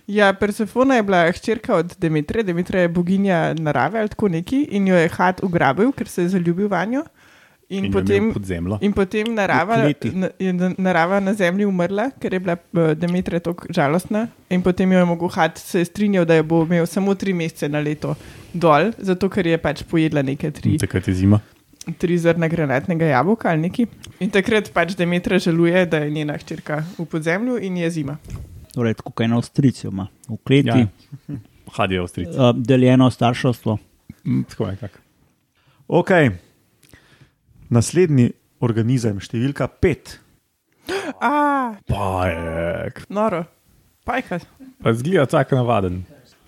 Ja, 0.07 0.33
Persefona 0.33 0.95
je 0.95 1.03
bila 1.03 1.31
hčerka 1.31 1.75
od 1.75 1.95
Demetre, 1.99 2.43
Demetra 2.43 2.79
je 2.79 2.87
boginja 2.89 3.53
narave 3.53 3.99
ali 3.99 4.09
tako 4.09 4.27
neki 4.29 4.61
in 4.71 4.87
jo 4.87 4.95
je 4.95 5.09
Had 5.09 5.39
ugrabil, 5.43 5.91
ker 5.91 6.07
se 6.07 6.21
je 6.21 6.29
zaljubil 6.29 6.67
vanjo. 6.67 7.03
In, 7.69 7.77
In 7.77 7.85
in, 7.85 7.91
potem, 7.91 8.29
pod 8.33 8.45
zemljo. 8.45 8.77
in 8.81 8.93
potem 8.93 9.33
narava, 9.35 9.75
na, 10.13 10.29
je 10.39 10.53
na- 10.53 10.71
narava 10.77 11.19
na 11.19 11.33
zemlji 11.33 11.65
umrla, 11.65 12.11
ker 12.17 12.33
je 12.33 12.39
bila 12.39 12.53
eh, 12.53 12.95
Demetra 12.95 13.39
tako 13.41 13.67
žalostna. 13.69 14.21
In 14.49 14.61
potem 14.61 14.91
jo 14.91 14.99
je 14.99 15.05
mogel 15.05 15.27
Had 15.27 15.57
se 15.57 15.83
strinjal, 15.83 16.23
da 16.25 16.35
jo 16.35 16.43
bo 16.45 16.63
imel 16.63 16.85
samo 16.85 17.11
tri 17.13 17.33
mesece 17.33 17.67
na 17.67 17.79
leto 17.79 18.15
dol, 18.53 18.93
zato 18.97 19.27
ker 19.29 19.47
je 19.47 19.57
pač 19.57 19.83
pojedla 19.83 20.21
neke 20.23 20.51
tri, 20.51 20.77
Takrat 20.77 21.07
je 21.07 21.13
zima. 21.15 21.39
tri 21.97 22.17
zrna 22.17 22.47
granatnega 22.47 23.05
jabolka 23.07 23.49
ali 23.49 23.61
neki. 23.61 23.87
In 24.21 24.29
takrat 24.29 24.71
pač 24.71 24.95
Demetra 24.95 25.35
žaluje, 25.37 25.85
da 25.85 25.97
je 25.97 26.09
njena 26.11 26.33
hčerka 26.35 26.83
v 26.97 27.05
podzemlju 27.05 27.59
in 27.59 27.77
je 27.77 27.89
zima. 27.91 28.15
Torej, 28.77 28.93
tako 28.93 29.09
kot 29.11 29.25
ena 29.25 29.37
Avstrijca 29.37 29.87
ima 29.87 30.05
v 30.27 30.37
kleti, 30.37 30.69
Ja. 30.69 30.85
Had 31.69 31.91
je 31.91 31.99
avstric. 31.99 32.29
uh, 32.29 32.51
deljeno 32.55 33.09
starševstvo. 33.09 33.77
Mm, 34.23 34.43
Tako 34.43 34.67
je, 34.67 34.75
kak. 34.77 35.01
Ok, 35.89 36.11
naslednji 37.69 38.29
organizem, 38.59 39.19
številka 39.19 39.67
pet. 39.69 40.19
A, 41.19 41.75
Pajek. 41.87 43.01
noro, 43.09 43.43
pajka, 44.05 44.39
Pa 44.77 44.93
zgleda 44.93 45.25
tako 45.27 45.55
navaden. 45.55 46.03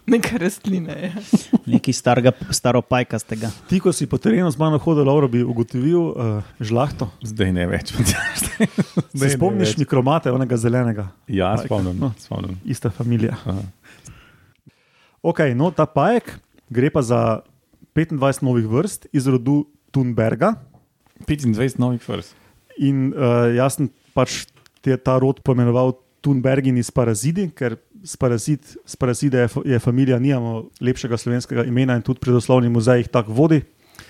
Neka 0.09 0.37
rastlina 0.37 0.93
je. 0.93 1.09
Nekaj 1.65 1.93
starega, 1.93 2.31
staro 2.49 2.81
pajkastega. 2.81 3.51
Ti, 3.69 3.79
ko 3.79 3.93
si 3.93 4.07
po 4.09 4.17
terenu 4.17 4.49
z 4.49 4.57
mano 4.57 4.77
hodil, 4.77 5.05
Lauro, 5.05 5.27
bi 5.27 5.43
ugotovil 5.43 6.01
uh, 6.09 6.15
žlahto. 6.59 7.07
Zdaj 7.21 7.51
ne 7.53 7.67
več. 7.69 7.93
Se 7.95 8.67
Zdaj 9.13 9.35
spomniš 9.37 9.73
več. 9.73 9.81
mikromate, 9.85 10.31
onega 10.31 10.57
zelenega, 10.57 11.09
Ja, 11.27 11.53
Pajka. 11.55 11.69
spomnim. 11.69 11.95
No. 11.97 12.09
spomnim. 12.17 12.57
ista 12.65 12.89
familija. 12.89 13.37
Aha. 13.45 13.61
Ok, 15.21 15.39
no 15.53 15.69
ta 15.71 15.85
pajek 15.85 16.31
gre 16.71 16.89
pa 16.89 17.01
za 17.03 17.41
25 17.95 18.43
novih 18.45 18.65
vrst 18.65 19.07
iz 19.11 19.27
rodu 19.27 19.65
Thunberga. 19.91 20.53
25 21.27 21.79
novih 21.79 21.99
vrst. 22.07 22.35
In 22.79 23.09
uh, 23.11 23.51
jaz 23.51 23.75
sem 23.75 23.89
pač 24.15 24.45
te, 24.79 24.95
ta 24.95 25.17
rod 25.19 25.41
poimenoval 25.43 25.97
Thunbergin 26.23 26.77
iz 26.79 26.87
Parazidi, 26.91 27.49
ker 27.51 27.75
z 28.03 28.15
parazit, 28.17 28.77
z 28.85 28.95
parazide 28.95 29.37
je, 29.37 29.49
je 29.65 29.79
familija, 29.79 30.19
nimamo 30.19 30.69
lepšega 30.81 31.17
slovenskega 31.17 31.63
imena 31.67 31.95
in 31.95 32.01
tudi 32.05 32.19
predoslovni 32.19 32.69
muzej 32.69 33.03
jih 33.03 33.11
tako 33.11 33.33
vodi. 33.33 33.61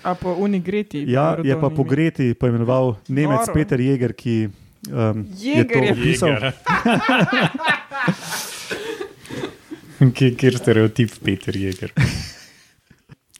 A 0.02 0.14
po 0.14 0.32
Unigreti. 0.38 1.04
Ja, 1.10 1.36
je 1.44 1.60
pa 1.60 1.70
po 1.70 1.84
Greti 1.84 2.34
poimenoval 2.34 2.96
Nemec 3.08 3.46
Noro. 3.46 3.54
Peter 3.54 3.80
Jäger, 3.80 4.12
ki 4.12 4.48
um, 4.88 5.26
je 5.36 5.56
Jäger 5.56 5.66
to 5.72 5.78
je 5.84 5.92
opisal. 5.92 6.36
Kjer, 10.00 10.32
kjer 10.36 10.56
stereotip 10.56 11.10
Peter 11.24 11.56
Jeger. 11.56 11.92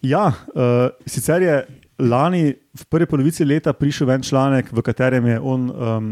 Ja, 0.00 0.32
uh, 0.56 0.88
sicer 1.04 1.42
je 1.44 1.54
lani 2.00 2.54
v 2.56 2.84
prvi 2.88 3.04
polovici 3.04 3.44
leta 3.44 3.74
prišel 3.76 4.14
en 4.14 4.22
članek, 4.24 4.70
v 4.72 4.80
katerem 4.80 5.26
je 5.28 5.36
on 5.36 5.66
um, 5.68 6.06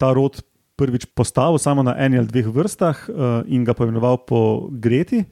ta 0.00 0.14
rod 0.16 0.40
prvič 0.76 1.06
postavil 1.14 1.58
samo 1.58 1.82
na 1.82 1.94
eni 1.98 2.18
ali 2.18 2.30
dveh 2.30 2.48
vrstah 2.50 2.96
uh, 3.08 3.42
in 3.46 3.64
ga 3.64 3.74
poimenoval 3.74 4.18
po 4.26 4.68
Greti. 4.70 5.24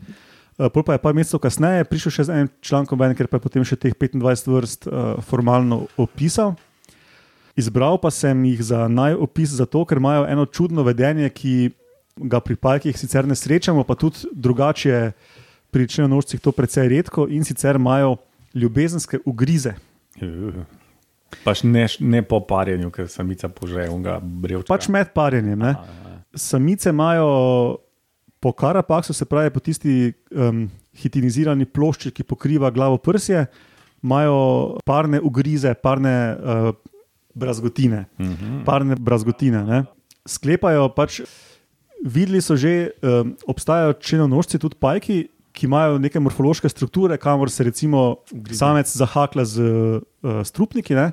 Uh, 0.58 0.68
pol 0.70 0.84
pa 0.86 0.94
je 0.94 1.02
par 1.02 1.14
mesecev 1.16 1.42
kasneje 1.42 1.88
prišel 1.88 2.14
še 2.14 2.26
z 2.28 2.34
enim 2.34 2.50
člankom, 2.62 2.98
ven, 2.98 3.16
ker 3.18 3.26
pa 3.26 3.40
je 3.40 3.46
potem 3.46 3.64
še 3.66 3.78
teh 3.78 3.94
25 3.94 4.50
vrst 4.52 4.86
uh, 4.86 5.18
formalno 5.24 5.86
opisal. 5.98 6.54
Izbral 7.58 7.98
pa 8.00 8.08
sem 8.08 8.44
jih 8.48 8.62
za 8.64 8.88
najopis 8.88 9.52
zato, 9.58 9.84
ker 9.84 10.00
imajo 10.00 10.24
eno 10.24 10.46
čudno 10.48 10.86
vedenje, 10.86 11.28
ki 11.28 11.72
ga 12.16 12.40
pri 12.40 12.56
pajkih 12.56 12.96
sicer 12.96 13.28
ne 13.28 13.36
srečamo, 13.36 13.84
pa 13.84 13.96
tudi 13.96 14.28
drugače 14.32 15.12
pri 15.72 15.88
črnonožcih 15.88 16.40
to 16.40 16.52
precej 16.52 16.88
redko 16.88 17.26
in 17.28 17.44
sicer 17.44 17.76
imajo 17.76 18.16
ljubezenske 18.54 19.20
ugrize. 19.24 19.74
Pač 21.44 21.62
ne, 21.64 21.86
ne 22.00 22.22
po 22.26 22.40
parjenju, 22.46 22.90
ker 22.94 23.08
samica 23.10 23.48
požre 23.52 23.88
unga 23.90 24.18
brevčka. 24.20 24.70
Pač 24.70 24.88
med 24.92 25.12
parjenjem. 25.16 25.58
Ne? 25.58 25.74
Samice 26.38 26.92
imajo 26.92 27.28
po 28.42 28.52
karapaksu, 28.52 29.14
se 29.14 29.26
pravi 29.28 29.52
po 29.54 29.62
tisti 29.62 30.12
um, 30.34 30.64
hitinizirani 30.98 31.66
plošči, 31.66 32.12
ki 32.14 32.26
pokriva 32.26 32.72
glavo 32.74 32.98
prsje, 33.02 33.46
imajo 34.02 34.78
parne 34.86 35.20
ugrize, 35.22 35.74
parne 35.78 36.14
uh, 36.34 36.70
brazgotine. 37.38 38.06
Mhm. 38.20 38.62
Parne 38.68 38.98
brazgotine. 38.98 39.64
Ne? 39.68 39.84
Sklepajo 40.28 40.90
pač. 40.96 41.22
Videli 42.02 42.40
so 42.42 42.56
že, 42.58 42.90
um, 43.06 43.36
obstajajo 43.46 43.94
črnonožci, 44.02 44.58
tudi 44.58 44.74
pajki, 44.74 45.20
ki 45.52 45.66
imajo 45.66 45.98
neke 46.00 46.20
morfološke 46.20 46.68
strukture, 46.68 47.16
kamor 47.20 47.50
se 47.50 47.64
recimo 47.64 48.16
samec 48.52 48.88
zahakla 48.96 49.44
z 49.44 49.62
uh, 49.62 50.40
strupniki, 50.44 50.94
ne? 50.94 51.12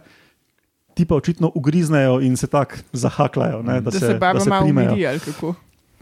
ti 0.99 1.05
pa 1.05 1.15
očitno 1.15 1.51
ugriznejo 1.55 2.19
in 2.21 2.35
se 2.37 2.47
tako 2.47 2.75
zahaklajo. 2.91 3.61
Ne? 3.63 3.81
Da, 3.81 3.91
da 3.91 3.99
se 3.99 4.13
baba 4.13 4.39
malo 4.45 4.65
primejo. 4.65 4.91
umiri 4.91 5.07
ali 5.07 5.19
kako. 5.19 5.53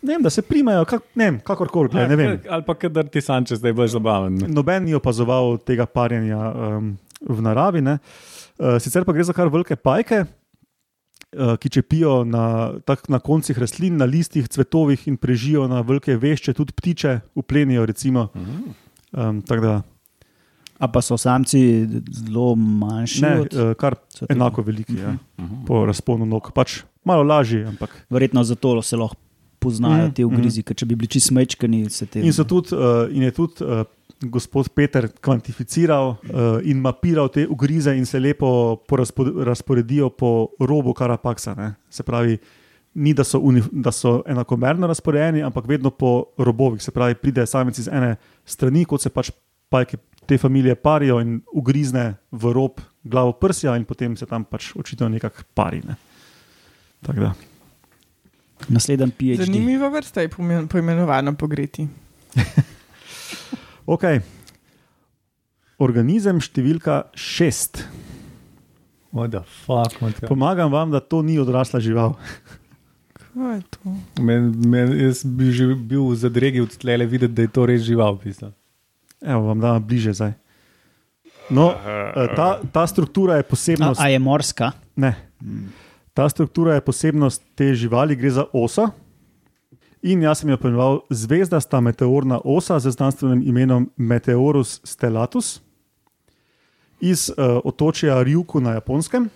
Ne 0.02 0.14
vem, 0.14 0.24
da 0.24 0.30
se 0.30 0.42
primejo, 0.42 0.86
kak, 0.86 1.04
ne 1.16 1.26
vem, 1.26 1.40
kakorkoli. 1.40 1.90
glej, 1.90 2.08
Ne 2.08 2.16
vem. 2.16 2.40
Ali 2.50 2.64
pa 2.64 2.74
kadar 2.74 3.08
ti 3.10 3.22
sanče 3.22 3.56
zdaj 3.56 3.74
bolj 3.74 3.88
zabaven. 3.94 4.40
Noben 4.48 4.86
ni 4.86 4.94
opazoval 4.94 5.58
tega 5.66 5.86
parjenja 5.86 6.38
um, 6.38 6.98
v 7.22 7.42
naravi. 7.42 7.82
ne. 7.82 7.98
Uh, 8.58 8.78
sicer 8.82 9.06
pa 9.06 9.14
gre 9.14 9.24
za 9.24 9.34
kar 9.34 9.50
velike 9.54 9.76
pajke, 9.76 10.24
ki 11.58 11.70
čepijo 11.70 12.24
na, 12.24 12.72
tak, 12.80 13.10
na 13.10 13.20
koncih 13.20 13.58
rastlin, 13.58 13.98
na 13.98 14.06
listih, 14.06 14.48
cvetovih 14.48 15.08
in 15.08 15.18
prežijo 15.18 15.68
na 15.68 15.82
velike 15.82 16.16
vešče, 16.16 16.54
tudi 16.54 16.74
ptiče, 16.74 17.20
uplenijo. 17.36 17.86
Recimo. 17.86 18.30
Um, 19.12 19.42
da 19.42 19.82
A 20.80 20.88
pa 20.88 21.02
so 21.02 21.18
samci 21.18 21.88
zelo 22.12 22.56
manjši? 22.56 23.22
ne, 23.22 23.40
od- 23.42 23.54
uh, 23.54 23.74
kar 23.74 23.96
enako 24.30 24.62
veliki, 24.62 24.94
ja, 24.96 25.16
po 25.66 25.86
razponu 25.86 26.26
nog. 26.26 26.52
Pač 26.54 26.84
malo 27.04 27.24
lažji, 27.24 27.64
ampak. 27.66 28.06
Verjetno 28.10 28.44
zato 28.44 28.82
se 28.82 28.96
lahko 28.96 29.16
poznajo 29.60 30.08
Mhm, 30.08 30.14
te 30.14 30.26
ugrizi, 30.26 30.64
ker 30.64 30.76
če 30.76 30.86
bi 30.86 30.96
bili 30.96 31.08
čisto 31.08 31.34
smečkani, 31.34 31.90
se 31.90 32.06
te. 32.06 32.22
In, 32.22 32.34
tudi, 32.34 32.76
uh, 32.76 33.08
in 33.12 33.24
je 33.24 33.32
tudi 33.32 33.66
uh, 33.66 33.84
gospod 34.22 34.70
Peter 34.70 35.08
kvantificiral 35.22 36.10
uh, 36.10 36.60
in 36.64 36.82
mapiral 36.82 37.30
te 37.30 37.48
ugrize, 37.48 37.94
in 37.98 38.06
se 38.06 38.20
lepo 38.20 38.80
razporedijo 39.46 40.10
po 40.10 40.50
robu 40.60 40.94
karapaksa. 40.94 41.56
Ne. 41.58 41.74
Se 41.90 42.04
pravi, 42.04 42.38
ni 42.98 43.14
da 43.14 43.24
so, 43.24 43.42
da 43.72 43.92
so 43.92 44.22
enakomerno 44.26 44.88
razporejeni, 44.88 45.44
ampak 45.44 45.68
vedno 45.68 45.90
po 45.90 46.34
robovih. 46.38 46.82
Se 46.82 46.92
pravi, 46.92 47.16
pride 47.16 47.46
samec 47.46 47.78
iz 47.78 47.88
ene 47.88 48.16
strani, 48.46 48.86
kot 48.86 49.02
se 49.02 49.10
pač 49.10 49.32
pajke 49.70 49.98
te 50.28 50.38
familije 50.38 50.76
parijo 50.76 51.22
in 51.24 51.42
ugrizne 51.56 52.18
v 52.32 52.52
rob 52.54 52.82
glavo 53.04 53.32
prsja, 53.40 53.78
in 53.78 53.86
potem 53.86 54.18
se 54.18 54.26
tam 54.26 54.44
pač 54.44 54.74
očitno 54.76 55.10
nekako 55.10 55.46
pari. 55.54 55.82
Ne. 55.88 55.96
Tako 57.06 57.20
da. 57.20 57.36
Naslednji 58.68 59.12
PhD. 59.12 59.46
Zanimiva 59.46 59.90
vrsta 59.90 60.22
je 60.22 60.30
pomen- 60.30 60.68
poimenovana 60.68 61.34
po 61.34 61.48
Greti. 61.48 61.88
Okay. 63.88 64.20
Organizem 65.80 66.42
številka 66.44 67.06
šest. 67.16 67.86
What 69.16 69.32
the 69.32 69.44
fuck? 69.64 69.96
Pomagam 70.28 70.74
vam, 70.74 70.92
da 70.92 71.00
to 71.00 71.22
ni 71.24 71.38
odrasla 71.40 71.80
žival. 71.80 72.18
Kaj 73.16 73.54
je 73.56 73.64
to? 73.72 73.94
Men, 74.20 74.50
men, 74.68 74.92
jaz 75.00 75.22
bi 75.24 75.54
že 75.56 75.70
bil 75.72 76.10
v 76.10 76.18
zadregi 76.20 76.60
od 76.60 76.76
tlele 76.76 77.08
videti, 77.08 77.32
da 77.32 77.46
je 77.48 77.54
to 77.54 77.64
res 77.64 77.86
žival. 77.88 78.20
Pisal. 78.20 78.52
Evo, 79.24 79.48
vam 79.48 79.64
dam 79.64 79.80
bliže 79.80 80.12
zdaj. 80.12 80.36
No, 81.48 81.72
eh, 81.72 82.28
ta, 82.36 82.60
ta 82.60 82.84
struktura 82.84 83.40
je 83.40 83.46
A, 83.46 83.48
posebnost. 83.48 84.02
a 84.04 84.12
je 84.12 84.20
morska? 84.20 84.74
Ne. 85.00 85.16
Ta 86.18 86.30
struktura 86.30 86.74
je 86.74 86.82
posebnost 86.82 87.44
te 87.56 87.76
živali, 87.76 88.16
gre 88.16 88.32
za 88.34 88.46
osa. 88.54 88.88
In 90.02 90.24
jaz 90.26 90.40
sem 90.42 90.50
jo 90.50 90.58
poimenoval 90.58 91.04
zvezdasta 91.14 91.78
meteorna 91.82 92.40
osa 92.44 92.80
z 92.80 92.90
znanstvenim 92.96 93.44
imenom 93.46 93.86
Meteorus 93.98 94.80
stellatus 94.84 95.60
iz 97.02 97.30
uh, 97.30 97.60
otočja 97.64 98.18
Ryuku 98.24 98.60
na 98.60 98.74
Japonskem. 98.80 99.30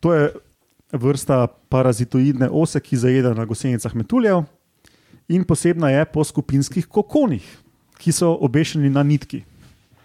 To 0.00 0.14
je 0.14 0.34
vrsta 0.92 1.46
parazitoidne 1.46 2.50
ose, 2.50 2.82
ki 2.82 2.96
zajeda 2.96 3.34
na 3.34 3.46
gosenicah 3.46 3.94
metuljev 3.94 4.42
in 5.28 5.44
posebna 5.46 5.90
je 5.94 6.04
po 6.10 6.24
skupinskih 6.24 6.86
kokonih, 6.86 7.46
ki 7.98 8.12
so 8.12 8.34
obešeni 8.34 8.90
na 8.90 9.02
nitki. 9.02 9.44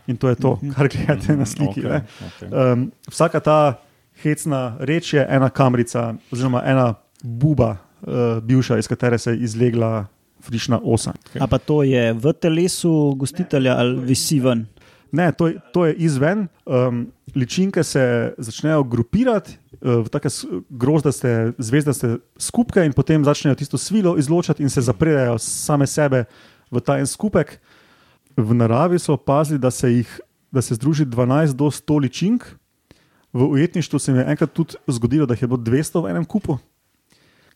In 0.08 0.18
to 0.18 0.30
je 0.30 0.36
to, 0.36 0.60
kar 0.76 0.86
gledate 0.90 1.34
na 1.36 1.46
sliki. 1.46 1.82
Okay. 1.82 2.02
okay. 2.30 2.74
Um, 2.74 2.92
vsaka 3.10 3.40
ta 3.40 3.82
hecna 4.22 4.78
reč 4.80 5.14
je 5.14 5.26
ena 5.28 5.50
kamrica, 5.50 6.14
oziroma 6.30 6.62
ena 6.64 6.94
buba, 7.22 7.76
uh, 8.02 8.14
bivša, 8.40 8.78
iz 8.78 8.88
katere 8.88 9.18
se 9.18 9.32
je 9.32 9.40
izlegla 9.40 10.06
frišna 10.42 10.80
osa. 10.84 11.14
A 11.36 11.46
pa 11.46 11.58
to 11.58 11.84
je 11.84 12.14
v 12.14 12.34
telesu 12.34 13.14
gostitelja 13.14 13.76
ali 13.76 14.00
visi 14.02 14.40
ven? 14.40 14.66
Ne, 15.12 15.32
to, 15.32 15.48
je- 15.48 15.60
to 15.72 15.86
je 15.86 15.94
izven. 15.96 16.48
Um, 16.66 17.02
ličinke 17.36 17.84
se 17.84 18.02
začnejo 18.38 18.84
grupirati 18.86 19.58
uh, 19.74 20.02
v 20.02 20.10
take 20.10 20.30
s- 20.30 20.46
grozdaste, 20.70 21.52
zvezdaste 21.58 22.16
skupke 22.38 22.80
in 22.80 22.94
potem 22.94 23.20
začnejo 23.22 23.56
tisto 23.56 23.78
svilo 23.78 24.18
izločati 24.18 24.64
in 24.64 24.70
se 24.70 24.82
zapredajo 24.82 25.38
same 25.38 25.86
sebe 25.86 26.24
v 26.72 26.80
ta 26.80 26.98
en 26.98 27.06
skupek. 27.06 27.60
V 28.34 28.54
naravi 28.54 28.96
so 28.98 29.14
opazili, 29.14 29.60
da 29.60 29.70
se, 29.70 29.92
jih, 29.92 30.20
da 30.48 30.62
se 30.62 30.76
združi 30.76 31.06
12 31.06 31.54
do 31.54 31.66
100 31.66 32.00
ličink. 32.00 32.46
V 33.34 33.44
ujetništvu 33.44 34.00
se 34.00 34.12
mi 34.12 34.20
je 34.20 34.26
enkrat 34.32 34.52
tudi 34.54 34.76
zgodilo, 34.88 35.26
da 35.26 35.34
jih 35.34 35.42
je 35.42 35.48
bilo 35.48 35.58
200 35.58 36.04
v 36.04 36.10
enem 36.10 36.26
kupu. 36.26 36.58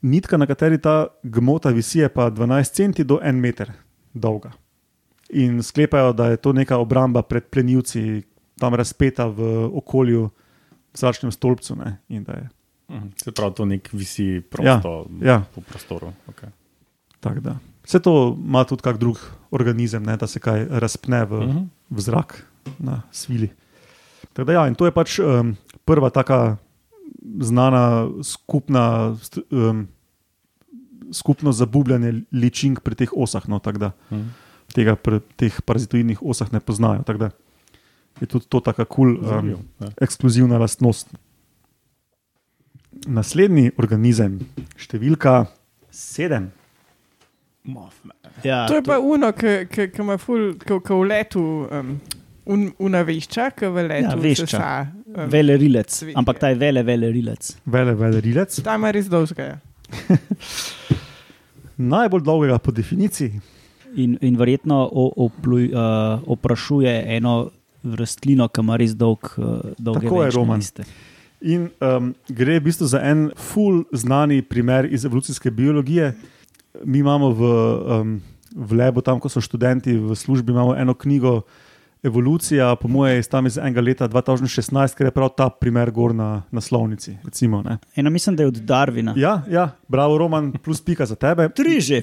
Nitka, 0.02 0.38
na 0.38 0.46
kateri 0.48 0.78
ta 0.78 1.08
gmota 1.24 1.70
visi, 1.70 2.00
je 2.00 2.10
pa 2.10 2.30
12 2.32 2.74
centi 2.74 3.04
do 3.04 3.20
1 3.24 3.32
meter 3.32 3.72
dolga. 4.14 4.52
In 5.30 5.64
sklepajo, 5.64 6.14
da 6.14 6.28
je 6.28 6.38
to 6.38 6.54
neka 6.54 6.78
obramba 6.78 7.22
pred 7.22 7.44
plenilci, 7.50 8.24
tam 8.60 8.74
razpeta 8.76 9.26
v 9.28 9.66
okolju, 9.74 10.30
v 10.94 10.98
zračnem 10.98 11.32
stolpcu. 11.32 11.76
Je 12.10 12.24
Mhm. 12.90 13.08
Se 13.24 13.32
pravi, 13.32 13.54
to 13.54 13.66
nek 13.66 13.90
visi 13.94 14.42
prosto 14.50 15.08
ja. 15.22 15.42
po 15.56 15.62
prostoru. 15.62 16.14
Okay. 16.30 16.50
tako. 17.20 17.40
da. 17.40 17.58
Vse 17.84 18.00
to 18.00 18.38
ima 18.46 18.64
tudi 18.64 18.82
kak 18.82 18.98
drug 18.98 19.18
organizem, 19.52 20.04
ne? 20.04 20.18
da 20.18 20.28
se 20.28 20.40
kaj 20.40 20.68
razpne 20.70 21.26
v, 21.26 21.34
uh 21.34 21.44
Mhm. 21.44 21.58
-huh. 21.58 21.68
v 21.90 22.02
zrak 22.02 22.48
na 22.80 23.02
svili. 23.12 23.50
Tako 24.34 24.46
Da, 24.46 24.54
ja, 24.54 24.68
in 24.68 24.76
to 24.76 24.86
je 24.86 24.92
pač 24.92 25.20
um, 25.20 25.56
prva 25.86 26.10
taka 26.10 26.58
znana 27.40 27.84
skupna, 28.22 29.16
um, 29.50 29.88
skupno 31.12 31.52
zabubljanje 31.52 32.22
ličink 32.32 32.80
pri 32.80 32.96
teh 32.96 33.10
osah. 33.14 33.48
No, 33.48 33.60
tako 33.60 33.78
da 33.80 33.92
Mhm. 34.12 34.28
tega 34.68 34.96
pri 34.96 35.20
teh 35.36 35.62
parazitoidnih 35.62 36.20
osah 36.22 36.52
ne 36.52 36.60
poznajo. 36.60 37.04
Tako 37.04 37.20
da 37.20 37.30
je 38.16 38.28
tudi 38.28 38.46
to 38.46 38.60
tako 38.60 38.86
kul, 38.86 39.16
cool, 39.18 39.40
um, 39.40 39.50
ja. 39.80 39.90
ekskluzivna 39.98 40.58
lastnost. 40.58 41.08
Naslednji 43.06 43.72
organizem, 43.78 44.40
številka 44.78 45.46
sedem. 45.92 46.52
Ja, 48.44 48.68
To 48.68 48.76
je 48.76 48.84
pa 48.84 49.00
uno, 49.00 49.32
ki 49.32 49.68
ima 50.00 50.18
ful, 50.18 50.54
ki 50.56 50.74
v 50.86 51.04
letu 51.04 51.42
um, 51.66 52.00
un, 52.46 52.72
unavešča, 52.80 53.50
ki 53.52 53.68
v 53.68 53.84
letu 53.84 54.10
Ja, 54.10 54.16
vešča. 54.16 54.46
sesa, 54.48 54.72
Vele 55.16 55.58
rilec, 55.58 55.90
Cvetje. 55.90 56.16
ampak 56.20 56.40
ta 56.40 56.50
je 56.52 56.56
vele, 56.60 56.84
vele 56.84 57.12
rilec. 57.12 57.56
Vele, 57.66 57.96
vele 57.96 58.20
rilec. 58.22 58.60
Ta 58.64 58.76
ima 58.76 58.92
res 58.92 59.08
dolžga. 59.08 59.44
ja. 59.44 59.58
Najbolj 61.78 62.24
dolgega 62.24 62.58
po 62.60 62.72
definiciji. 62.72 63.40
In, 63.96 64.18
in 64.22 64.36
verjetno 64.36 64.90
o, 64.92 65.08
opluj, 65.26 65.70
uh, 65.72 66.20
oprašuje 66.28 66.92
eno 67.16 67.50
rastlino, 67.96 68.48
ki 68.52 68.64
ima 68.64 68.78
res 68.80 68.96
dolg, 68.96 69.30
uh, 69.38 69.60
dolge 69.78 70.08
Tako 70.08 70.24
je, 70.24 70.32
Roman. 70.36 70.60
liste. 70.60 70.84
In 71.46 71.70
um, 71.84 72.14
gre 72.28 72.58
v 72.60 72.66
bistvu 72.68 72.88
za 72.90 73.00
en 73.06 73.30
ful 73.38 73.84
znani 73.94 74.42
primer 74.42 74.88
iz 74.92 75.06
evolucijske 75.06 75.52
biologije. 75.52 76.14
Mi 76.84 77.00
imamo 77.00 77.30
v, 77.32 77.52
um, 78.00 78.16
v 78.56 78.80
Lebu, 78.80 79.04
tam 79.06 79.20
ko 79.20 79.30
so 79.32 79.44
študenti 79.44 79.96
v 79.96 80.16
službi, 80.16 80.52
imamo 80.52 80.76
eno 80.76 80.94
knjigo 80.94 81.44
Evolucija, 82.06 82.76
po 82.76 82.88
mojem, 82.88 83.20
iz 83.20 83.28
tam 83.30 83.46
iz 83.50 83.58
enega 83.58 83.82
leta 83.82 84.08
2016, 84.08 84.94
ker 84.98 85.08
je 85.08 85.12
prav 85.12 85.30
ta 85.38 85.50
primer 85.50 85.90
gor 85.92 86.14
na 86.16 86.44
naslovnici. 86.52 87.16
Recimo, 87.26 87.62
ne. 87.66 87.78
Eno 87.96 88.10
mislim, 88.10 88.36
da 88.36 88.44
je 88.44 88.48
od 88.48 88.60
Darvina. 88.62 89.14
ja, 89.18 89.42
ja, 89.50 89.70
bravo, 89.88 90.18
Roman, 90.18 90.52
plus 90.52 90.82
pika 90.82 91.06
za 91.06 91.16
tebe. 91.16 91.50
Tri 91.50 91.80
že. 91.82 92.02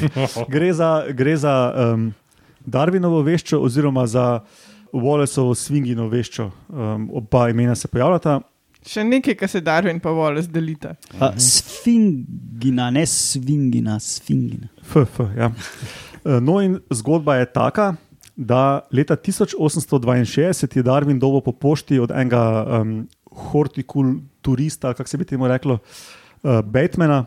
Gre 0.54 0.72
za, 0.72 1.04
gre 1.12 1.36
za 1.36 1.54
um, 1.94 2.12
Darwinovo 2.66 3.22
veščo, 3.22 3.60
oziroma 3.60 4.06
za 4.06 4.40
Wallaceovo 4.92 5.54
svingino 5.54 6.08
veščo. 6.08 6.50
Um, 6.68 7.10
oba 7.12 7.48
imena 7.50 7.74
se 7.74 7.88
pojavljata. 7.88 8.40
Še 8.86 9.04
nekaj, 9.04 9.34
kar 9.38 9.48
se 9.48 9.60
Darwin 9.62 10.00
pa 10.02 10.10
vole 10.10 10.42
zdelita. 10.42 10.94
Uh, 11.14 11.28
sfingina, 11.38 12.90
ne 12.90 13.04
svingina, 13.06 13.98
sfingina. 14.00 14.68
F, 14.82 14.96
F, 14.96 15.20
ja. 15.38 15.52
Eh, 16.24 16.40
No, 16.40 16.60
in 16.62 16.78
zgodba 16.90 17.36
je 17.36 17.46
taka, 17.52 17.94
da 18.36 18.80
leta 18.92 19.16
1862 19.16 20.76
je 20.76 20.82
Darwin 20.82 21.18
dobil 21.18 21.40
po 21.40 21.52
pošti 21.52 21.98
od 21.98 22.10
enega 22.10 22.66
um, 22.80 23.08
hortikulturista, 23.30 24.94
kako 24.94 25.08
se 25.08 25.16
bi 25.16 25.24
temu 25.24 25.48
reklo, 25.48 25.78
uh, 26.42 26.60
Batmana, 26.64 27.24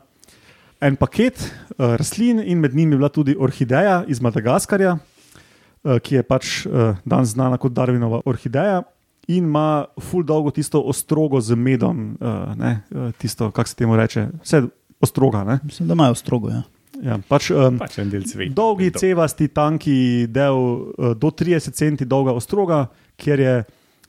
en 0.82 0.96
paket 0.96 1.39
uh, 1.78 1.96
rastlin, 1.96 2.41
in 2.46 2.60
med 2.60 2.76
njimi 2.76 2.94
je 2.94 2.98
bila 2.98 3.10
tudi 3.10 3.36
orhideja 3.39 4.04
iz 4.08 4.22
Madagaskarja, 4.22 4.98
uh, 4.98 6.00
ki 6.00 6.15
je 6.15 6.24
pač 6.24 6.65
uh, 6.65 6.98
danes 7.06 7.34
znana 7.34 7.58
kot 7.58 7.74
Darwinova 7.74 8.22
orhideja. 8.26 8.84
In 9.28 9.48
ima 9.50 9.86
ful 10.00 10.24
dolgo 10.24 10.52
tisto 10.54 10.82
ostrogo 10.86 11.41
z 11.41 11.56
medom, 11.56 12.18
uh, 12.22 12.54
ne, 12.58 12.82
uh, 12.91 13.10
tisto, 13.18 13.52
kako 13.52 13.70
se 13.70 13.76
temu 13.76 13.96
reče, 13.98 14.28
vse 14.44 14.62
ostroga. 15.02 15.44
Ne? 15.44 15.60
Mislim, 15.63 15.88
da 15.88 15.94
imajo 15.94 16.15
strogo. 16.15 16.50
Ja. 16.50 16.62
Ja, 17.04 17.18
pač, 17.28 17.50
um, 17.52 17.78
Pač 17.82 17.98
en 18.00 18.10
del 18.10 18.24
cveta. 18.24 18.54
Dolgi, 18.56 18.92
cevasti, 18.96 19.48
tanki 19.52 20.28
del, 20.32 20.94
eh, 20.98 21.14
do 21.20 21.32
30 21.32 21.74
cm 21.76 22.06
dolga 22.08 22.32
ostroga, 22.32 22.90
kjer 23.18 23.40
je 23.40 23.56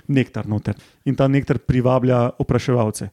nektar 0.08 0.46
noter. 0.46 0.74
In 1.04 1.14
ta 1.18 1.26
nektar 1.28 1.58
privablja 1.58 2.30
opraševalce. 2.38 3.08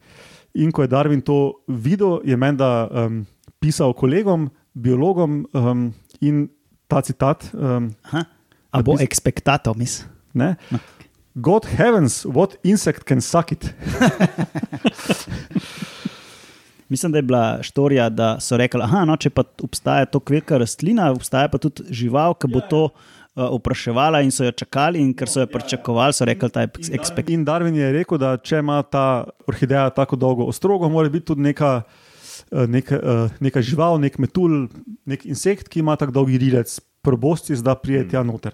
In 0.56 0.72
ko 0.72 0.84
je 0.84 0.88
Darwin 0.88 1.22
to 1.22 1.56
videl, 1.68 2.20
je 2.24 2.38
menda 2.38 2.88
um, 2.92 3.26
pisal 3.60 3.94
kolegom, 3.98 4.52
biologom, 4.78 5.48
um, 5.54 5.94
in 6.22 6.50
ta 6.88 7.02
citat. 7.02 7.50
Um, 7.54 7.90
Aha. 8.12 8.26
A 8.74 8.82
bo 8.82 8.94
Napis- 8.94 9.04
ekspektato, 9.08 9.74
mis. 9.78 10.06
ne, 10.34 10.56
God 11.36 11.66
heavens, 11.66 12.26
what 12.26 12.58
insect 12.64 13.06
can 13.06 13.22
suck 13.22 13.52
it? 13.52 13.74
Mislim, 16.94 17.12
da 17.12 17.18
je 17.18 17.22
bila 17.22 17.64
štorija, 17.64 18.10
da 18.10 18.40
so 18.40 18.58
rekli, 18.58 18.78
da 18.80 19.06
no, 19.10 19.16
če 19.18 19.32
pa 19.34 19.42
obstaja 19.66 20.06
to 20.06 20.20
velika 20.30 20.60
rastlina, 20.62 21.08
obstaja 21.10 21.50
pa 21.50 21.58
tudi 21.58 21.88
žival, 21.90 22.36
ki 22.38 22.50
bo 22.54 22.60
to 22.70 22.82
uh, 22.86 23.48
opraševala 23.48 24.20
in 24.22 24.30
so 24.32 24.46
jo 24.46 24.52
čakali, 24.54 25.02
in 25.02 25.10
ker 25.18 25.32
so 25.32 25.42
jo 25.42 25.48
pričakovali, 25.50 26.14
so 26.14 26.28
rekli, 26.30 26.52
da 26.54 26.68
je 26.68 26.92
ekspekt. 26.94 27.32
In 27.34 27.48
Darwin 27.48 27.80
je 27.80 27.88
rekel, 27.96 28.20
da 28.22 28.36
če 28.38 28.60
ima 28.62 28.76
ta 28.86 29.24
orhideja 29.50 29.88
tako 29.96 30.20
dolgo 30.22 30.46
ostrogo, 30.52 30.90
mora 30.94 31.10
biti 31.10 31.32
tudi 31.32 31.42
neka, 31.48 31.72
eh, 32.52 32.68
neka, 32.76 33.00
eh, 33.02 33.40
neka 33.48 33.64
žival, 33.66 33.98
nek 34.04 34.20
metul, 34.22 34.68
nek 35.10 35.26
insekt, 35.26 35.72
ki 35.74 35.82
ima 35.82 35.96
tako 35.98 36.14
dolgi 36.20 36.38
rilec, 36.44 36.76
probosti, 37.02 37.58
da 37.66 37.74
prije 37.74 38.04
tja 38.12 38.22
noter. 38.22 38.54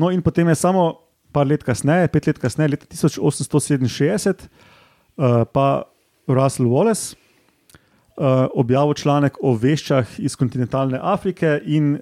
No, 0.00 0.08
in 0.08 0.22
potem 0.24 0.48
je 0.48 0.54
samo 0.62 0.86
par 1.36 1.44
let 1.44 1.66
kasneje, 1.66 2.08
pet 2.08 2.30
let 2.30 2.40
kasneje, 2.40 2.72
leta 2.78 2.88
1867, 2.88 4.48
eh, 4.48 5.44
pa 5.52 5.66
Russell 6.24 6.72
Wallace 6.72 7.12
uh, 7.12 7.23
objavil 8.16 8.94
članek 8.94 9.40
o 9.42 9.56
veščah 9.58 10.18
iz 10.22 10.36
kontinentalne 10.38 10.98
Afrike 11.02 11.58
in 11.66 11.96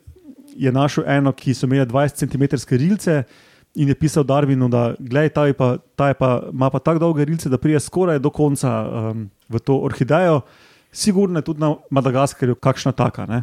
je 0.57 0.73
našel 0.73 1.05
eno, 1.07 1.33
ki 1.33 1.55
so 1.55 1.67
imele 1.67 1.87
20 1.87 2.25
cm 2.25 2.77
rilce. 2.77 3.23
In 3.75 3.89
je 3.89 3.95
pisal 3.97 4.25
Darwinu, 4.29 4.69
da 4.69 4.93
glej, 4.99 5.31
ta, 5.33 5.47
je 5.49 5.55
pa, 5.57 5.79
ta 5.97 6.11
je 6.11 6.15
pa, 6.15 6.43
ima 6.53 6.69
pa 6.71 6.79
tako 6.79 7.01
dolge 7.07 7.25
rilce, 7.25 7.49
da 7.49 7.59
prije 7.59 7.81
skoraj 7.81 8.19
do 8.21 8.31
konca 8.31 8.69
um, 8.85 9.31
v 9.49 9.61
to 9.65 9.79
orhidejo, 9.81 10.43
sigurno 10.93 11.41
je 11.41 11.47
tudi 11.47 11.61
na 11.61 11.75
Madagaskarju 11.91 12.55
kakšna 12.61 12.93
taka. 12.93 13.27
Ne? 13.27 13.43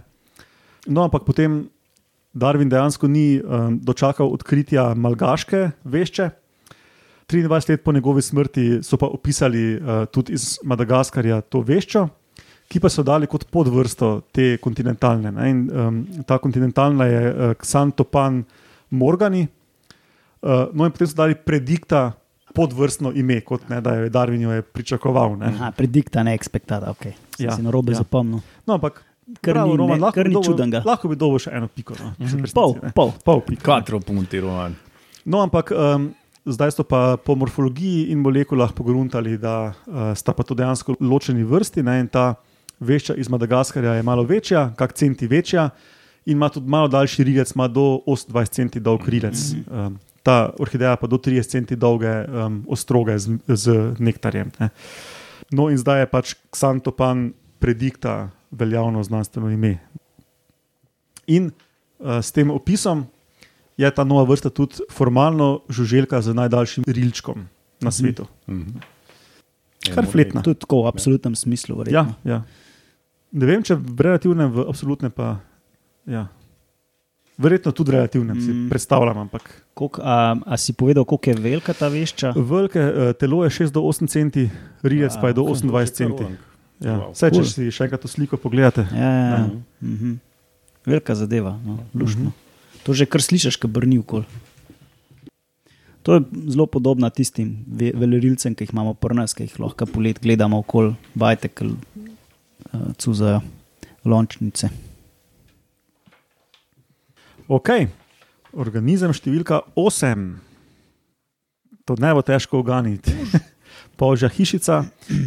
No, 0.85 1.03
ampak 1.03 1.25
potem 1.25 1.63
Darwin 2.33 2.69
dejansko 2.69 3.07
ni 3.09 3.41
um, 3.41 3.79
dočakal 3.81 4.29
odkritja 4.29 4.93
malgaške 4.93 5.71
vešče. 5.83 6.29
23 7.29 7.69
let 7.69 7.83
po 7.83 7.91
njegovi 7.91 8.21
smrti 8.21 8.83
so 8.83 8.97
pa 8.97 9.05
opisali 9.05 9.75
uh, 9.77 10.05
tudi 10.13 10.33
iz 10.33 10.59
Madagaskarja 10.63 11.41
to 11.41 11.61
veščo, 11.61 12.07
ki 12.69 12.79
pa 12.79 12.87
so 12.87 13.01
dali 13.01 13.25
kot 13.25 13.47
podvrsto 13.49 14.09
te 14.31 14.57
kontinentalne. 14.57 15.31
Ne? 15.31 15.49
In, 15.49 15.59
um, 15.67 15.95
ta 16.23 16.37
kontinentalna 16.37 17.05
je 17.05 17.21
uh, 17.25 17.53
Xantopan 17.55 18.43
morgani. 18.91 19.47
Uh, 20.39 20.69
no, 20.71 20.85
in 20.85 20.91
potem 20.91 21.07
so 21.07 21.17
dali 21.17 21.33
predikta 21.35 22.11
podvrstno 22.49 23.11
ime, 23.13 23.41
kot 23.41 23.67
ne, 23.69 23.81
da 23.81 23.95
je 23.95 24.09
Darwin 24.09 24.41
jo 24.41 24.51
je 24.51 24.61
pričakoval. 24.63 25.35
Ne? 25.37 25.49
Aha, 25.49 25.71
predikta, 25.71 26.23
ne 26.23 26.33
ekspektata, 26.33 26.89
ok. 26.89 27.05
Ja, 27.05 27.13
Ja, 27.39 27.55
si 27.55 27.61
na 27.61 27.71
robe 27.71 27.91
ja. 27.91 27.97
zapomnil. 27.97 28.39
No, 28.65 28.73
ampak 28.73 29.03
Kar 29.41 29.55
ni- 29.57 29.77
Roman, 29.77 29.97
ne- 29.97 30.01
lahko 30.01 30.15
kar 30.15 30.25
bi 30.25 30.33
ni 30.33 30.41
dobil-. 30.41 30.81
Lahko 30.85 31.07
bi 31.07 31.15
dobil 31.15 31.37
še 31.39 31.51
eno 31.53 31.67
piko. 31.67 31.93
No, 31.99 32.13
v 32.17 32.25
resnici, 32.25 32.53
Pol, 32.53 32.73
pol. 32.91 33.11
pol 33.23 33.41
pika. 33.41 33.61
Katero 33.63 33.99
punktirovan. 33.99 34.73
No, 35.25 35.39
ampak 35.39 35.69
um, 35.71 36.09
zdaj 36.45 36.71
so 36.73 36.83
pa 36.83 37.13
po 37.15 37.35
morfologiji 37.35 38.09
in 38.09 38.17
molekulah 38.19 38.73
pogruntali, 38.73 39.37
da 39.37 39.69
uh, 39.85 40.13
sta 40.13 40.33
pa 40.33 40.41
to 40.43 40.53
dejansko 40.53 40.97
ločeni 40.99 41.45
vrsti. 41.45 41.83
Ne, 41.85 41.99
in 41.99 42.07
ta 42.09 42.33
vešča 42.79 43.15
iz 43.15 43.29
Madagaskarja 43.29 43.93
je 43.93 44.03
malo 44.03 44.23
večja, 44.23 44.69
kak 44.75 44.93
centi 44.93 45.27
večja, 45.27 45.69
in 46.25 46.37
ima 46.37 46.49
tudi 46.49 46.69
malo 46.69 46.87
daljši 46.87 47.23
rilec, 47.23 47.51
ima 47.55 47.67
do 47.67 48.01
28 48.07 48.49
centi 48.49 48.79
dolg 48.79 49.07
rilec. 49.09 49.37
Um, 49.67 49.99
ta 50.23 50.51
orhideja 50.59 50.95
pa 50.95 51.07
do 51.07 51.17
30 51.17 51.49
centi 51.49 51.75
dolge 51.75 52.11
um, 52.27 52.63
ostroge 52.67 53.17
z, 53.19 53.37
z 53.47 53.93
nektarjem. 53.99 54.51
Ne. 54.59 54.69
No, 55.51 55.69
in 55.69 55.77
zdaj 55.77 56.03
je 56.03 56.09
pač 56.11 56.35
Xantopan 56.53 57.31
predikta 57.59 58.29
veljavno 58.51 59.03
znanstveno 59.03 59.49
ime. 59.49 59.77
In 61.27 61.49
uh, 61.49 62.19
s 62.21 62.31
tem 62.31 62.51
opisom 62.51 63.07
je 63.77 63.89
ta 63.95 64.03
nova 64.03 64.27
vrsta 64.27 64.49
tudi 64.49 64.83
formalno 64.91 65.61
žuželka 65.69 66.21
z 66.21 66.33
najdaljšim 66.35 66.83
rilčkom 66.87 67.47
na 67.81 67.91
svetu. 67.91 68.27
Mhm. 68.47 68.79
Kar 69.95 70.05
fletna. 70.05 70.43
Tudi 70.43 70.59
tako 70.59 70.83
v 70.83 70.91
absolutnem 70.91 71.35
smislu. 71.35 71.75
Ja, 71.87 72.03
verjetno. 72.03 72.15
ja. 72.27 72.43
Ne 73.31 73.45
vem, 73.45 73.61
če 73.61 73.75
v 73.75 73.99
relativnem, 73.99 74.49
v 74.49 74.65
absolutnem 74.65 75.11
pa. 75.11 75.39
Ja. 76.03 76.27
Verjetno 77.35 77.71
tudi 77.71 77.91
v 77.91 77.95
relativnem 77.95 78.35
si 78.35 78.49
Mm. 78.49 78.67
predstavljam, 78.67 79.17
ampak 79.19 79.47
Koliko, 79.73 80.01
a, 80.01 80.15
a 80.35 80.53
si 80.55 80.73
povedal, 80.73 81.05
koliko 81.05 81.29
je 81.29 81.35
velika 81.37 81.71
ta 81.71 81.87
vešča? 81.87 82.33
velike 82.35 82.75
uh, 82.77 82.91
telo 83.13 83.43
je 83.43 83.49
6 83.51 83.71
do 83.71 83.79
8 83.81 84.07
centi, 84.07 84.49
rilec 84.81 85.13
pa 85.13 85.27
je 85.27 85.33
do 85.33 85.43
Ja, 85.43 85.53
28 85.53 85.93
centi. 85.93 86.25
Ja. 86.79 86.95
Vse, 87.09 87.29
če 87.29 87.43
si 87.45 87.69
še 87.69 87.85
enkrat 87.85 88.01
to 88.01 88.07
sliko 88.07 88.35
pogledate. 88.35 88.83
Ja, 88.89 89.09
ja, 89.09 89.25
ja. 89.29 89.39
Mhm. 89.45 89.63
Mhm. 89.83 90.11
Velika 90.85 91.13
zadeva, 91.13 91.55
no, 91.57 91.79
luštno. 91.93 92.31
To 92.81 92.91
že 92.91 93.05
kar 93.05 93.19
slišiš, 93.19 93.55
ki 93.55 93.67
brni 93.69 93.99
okol. 93.99 94.23
To 96.01 96.13
je 96.13 96.19
zelo 96.47 96.65
podobno 96.65 97.09
tistim 97.09 97.63
ve- 97.65 97.91
velerilcem, 97.93 98.51
ki 98.51 98.63
jih 98.63 98.71
imamo 98.71 98.93
pri 98.93 99.13
nas, 99.13 99.31
ki 99.31 99.43
jih 99.43 99.59
lahko 99.59 99.85
polet 99.85 100.15
gledamo 100.17 100.57
okoli 100.57 100.95
bajte, 101.13 101.47
ki 101.47 101.75
uh, 102.73 102.91
cuzajo 102.97 103.41
lončnice. 104.05 104.69
Ok, 107.49 107.69
organizem 108.53 109.13
številka 109.13 109.63
8. 109.73 110.27
To 111.89 111.95
ne 111.97 112.11
bo 112.13 112.21
težko 112.21 112.61
uganiti. 112.61 113.13
Polžja 113.99 114.29
hišica, 114.31 114.83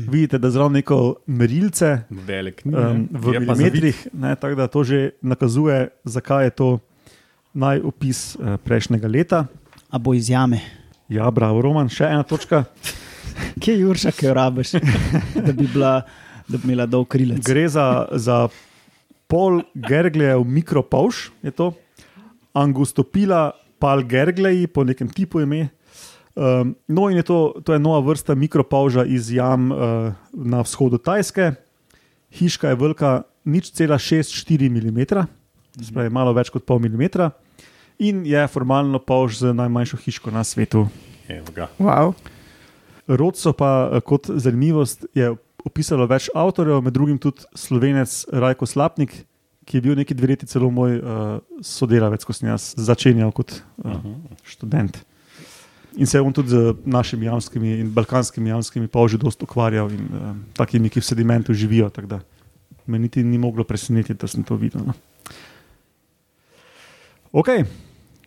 vidite, 0.09 0.38
da 0.40 0.48
zraven 0.48 0.78
neko 0.78 1.24
merilce 1.26 2.07
Velik 2.09 2.62
ni. 2.64 2.72
um, 2.72 3.02
ne. 3.05 3.20
v 3.20 3.35
Je 3.35 3.40
milimetrih, 3.42 3.98
ne, 4.16 4.33
tako 4.40 4.57
da 4.57 4.68
to 4.70 4.81
že 4.87 5.00
nakazuje, 5.20 5.90
zakaj 6.09 6.48
je 6.48 6.52
to 6.57 6.68
najopis 7.52 8.33
uh, 8.38 8.57
prejšnjega 8.64 9.11
leta. 9.11 9.40
A 9.92 10.00
bo 10.00 10.14
iz 10.16 10.31
jame. 10.33 10.62
Ja, 11.12 11.28
bravo, 11.28 11.61
Roman, 11.61 11.90
še 11.92 12.09
ena 12.09 12.24
točka. 12.24 12.64
Kje 13.61 13.74
je 13.74 13.83
Jurša, 13.83 14.14
ki 14.16 14.31
jo 14.31 14.35
rabiš, 14.38 14.76
da 15.37 15.52
bi, 15.52 15.66
bila, 15.68 16.07
da 16.48 16.59
bi 16.59 16.70
imela 16.70 16.87
dolg 16.87 17.09
krilec? 17.09 17.42
Gre 17.46 17.68
za, 17.68 18.09
za 18.12 18.48
pol 19.31 19.62
gergljev 19.74 20.44
mikropavš, 20.44 21.31
je 21.42 21.50
to, 21.50 21.72
angustopila 22.52 23.52
Pal 23.83 24.05
Gerglej, 24.07 24.66
po 24.70 24.85
nekem 24.87 25.09
tipu 25.11 25.40
ime. 25.42 25.72
Um, 26.35 26.76
no, 26.88 27.11
in 27.11 27.18
je 27.18 27.26
to, 27.26 27.38
to 27.64 27.74
je 27.74 27.83
nova 27.83 28.00
vrsta 28.07 28.35
mikropauža 28.35 29.05
iz 29.05 29.33
jam 29.33 29.72
uh, 29.72 30.12
na 30.33 30.62
vzhodu 30.62 30.98
Tajske. 30.98 31.52
Hiška 32.33 32.68
je 32.68 32.78
velika 32.78 33.22
nič 33.44 33.72
cela 33.74 33.98
6,4 33.98 34.70
mm, 34.70 35.26
spravi 35.83 36.12
malo 36.14 36.33
več 36.33 36.48
kot 36.55 36.64
pol 36.64 36.78
mm, 36.78 37.11
in 37.98 38.22
je 38.26 38.46
formalno 38.48 38.98
pauž 38.98 39.42
z 39.42 39.52
najmanjšo 39.52 39.96
hiško 39.96 40.31
na 40.31 40.44
svetu. 40.44 40.87
Evo 41.28 41.52
ga. 41.55 41.68
Wow. 41.78 42.14
Rod 43.07 43.37
so 43.37 43.52
pa 43.52 43.90
eh, 43.92 44.00
kot 44.00 44.31
zanimivost 44.31 45.07
je 45.14 45.35
opisalo 45.64 46.07
več 46.11 46.29
avtorjev, 46.35 46.83
med 46.83 46.94
drugim 46.94 47.18
tudi 47.22 47.46
slovenec 47.59 48.25
Rajko 48.33 48.66
Slapnik, 48.66 49.14
ki 49.66 49.79
je 49.79 49.85
bil 49.85 49.96
neki 49.98 50.16
dve 50.18 50.33
leti 50.33 50.48
celo 50.51 50.70
moj 50.75 50.98
uh, 50.98 51.33
sodelavec, 51.62 52.25
ko 52.27 52.35
sem 52.35 52.51
jaz 52.51 52.72
začenjal 52.75 53.31
kot 53.35 53.55
uh, 53.85 53.98
študent. 54.48 54.98
In 56.01 56.09
se 56.09 56.16
je 56.16 56.25
on 56.25 56.33
tudi 56.33 56.48
z 56.48 56.75
našimi 56.88 57.29
jamskimi 57.29 57.77
in 57.83 57.90
balkanskimi 57.92 58.51
jamskimi 58.51 58.88
pauži 58.88 59.20
dosta 59.20 59.44
ukvarjal 59.44 59.92
in 59.92 60.09
uh, 60.09 60.35
takimi, 60.57 60.90
ki 60.90 61.03
v 61.03 61.07
sedimentu 61.07 61.55
živijo. 61.55 61.90
tako 61.90 62.16
da 62.16 62.20
Me 62.87 62.98
niti 62.98 63.22
ni 63.22 63.38
moglo 63.38 63.64
presenetiti, 63.64 64.18
da 64.18 64.27
sem 64.27 64.42
to 64.42 64.57
videl. 64.59 64.83
No. 64.83 64.92
Ok, 67.33 67.48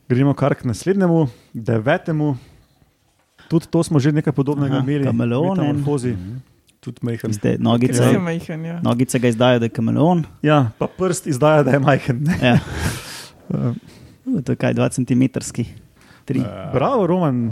gremo 0.10 0.34
kar 0.34 0.56
k 0.56 0.64
naslednjemu, 0.64 1.28
devetemu. 1.54 2.38
Tudi 3.50 3.68
to 3.68 3.84
smo 3.84 4.00
že 4.00 4.16
nekaj 4.16 4.34
podobnega 4.34 4.80
Aha, 4.80 4.84
imeli, 4.84 5.06
kameleon, 5.06 5.60
en. 5.60 5.66
metamorfozi. 5.66 6.16
Tudi 6.86 7.02
majhen. 7.02 7.34
Ste, 7.34 7.56
nogice, 7.60 8.04
ja. 8.14 8.20
majhen, 8.22 8.66
ja. 8.66 8.78
nogice 8.86 9.20
ga 9.20 9.28
izdajo, 9.34 9.60
da 9.60 9.66
je 9.66 9.74
kameleon. 9.74 10.24
Ja, 10.46 10.60
pa 10.78 10.88
prst 10.88 11.28
izdaja, 11.28 11.64
da 11.66 11.72
je 11.78 11.80
majhen. 11.82 12.22
Ja. 12.46 12.60
Uh, 13.50 13.74
To 14.46 14.52
je 14.52 14.56
kaj, 14.56 14.74
2 14.74 14.90
cm. 14.90 15.24
Tri. 16.26 16.42
Bravo, 16.74 17.08
Roman. 17.08 17.52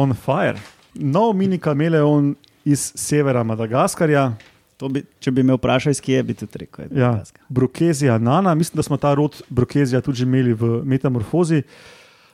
On 0.00 0.14
fire. 0.14 0.60
Nov 0.94 1.32
mini 1.36 1.58
kameleon 1.58 2.34
iz 2.64 2.92
severa 2.94 3.42
Madagaskarja, 3.44 4.32
To 4.80 4.88
Bi, 4.88 5.02
če 5.20 5.32
bi 5.36 5.42
me 5.44 5.52
vprašal, 5.58 5.92
iz 5.92 6.00
kje 6.00 6.22
bi 6.24 6.34
tudi 6.40 6.62
rekel. 6.62 6.86
ja, 6.88 7.10
Madagaskar. 7.12 7.42
Brokezija 7.52 8.18
Nana. 8.18 8.54
Mislim, 8.56 8.80
da 8.80 8.82
smo 8.82 8.96
ta 8.96 9.12
rod 9.14 9.42
Brokezija 9.48 10.00
tudi 10.00 10.22
že 10.22 10.24
imeli 10.24 10.54
v 10.56 10.80
metamorfozi. 10.88 11.62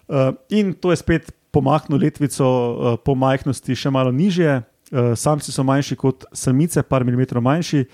Uh, 0.06 0.30
in 0.54 0.70
to 0.78 0.92
je 0.94 0.96
spet 0.96 1.32
pomahnilo 1.56 2.02
letvico 2.02 2.46
uh, 2.46 2.98
po 3.00 3.16
majhnosti 3.16 3.76
še 3.76 3.92
malo 3.94 4.12
nižje. 4.12 4.60
Uh, 4.92 5.14
samci 5.18 5.50
so 5.52 5.64
manjši 5.66 5.96
kot 5.98 6.28
samice, 6.36 6.84
par 6.84 7.04
milimetrov 7.08 7.42
manjši. 7.42 7.86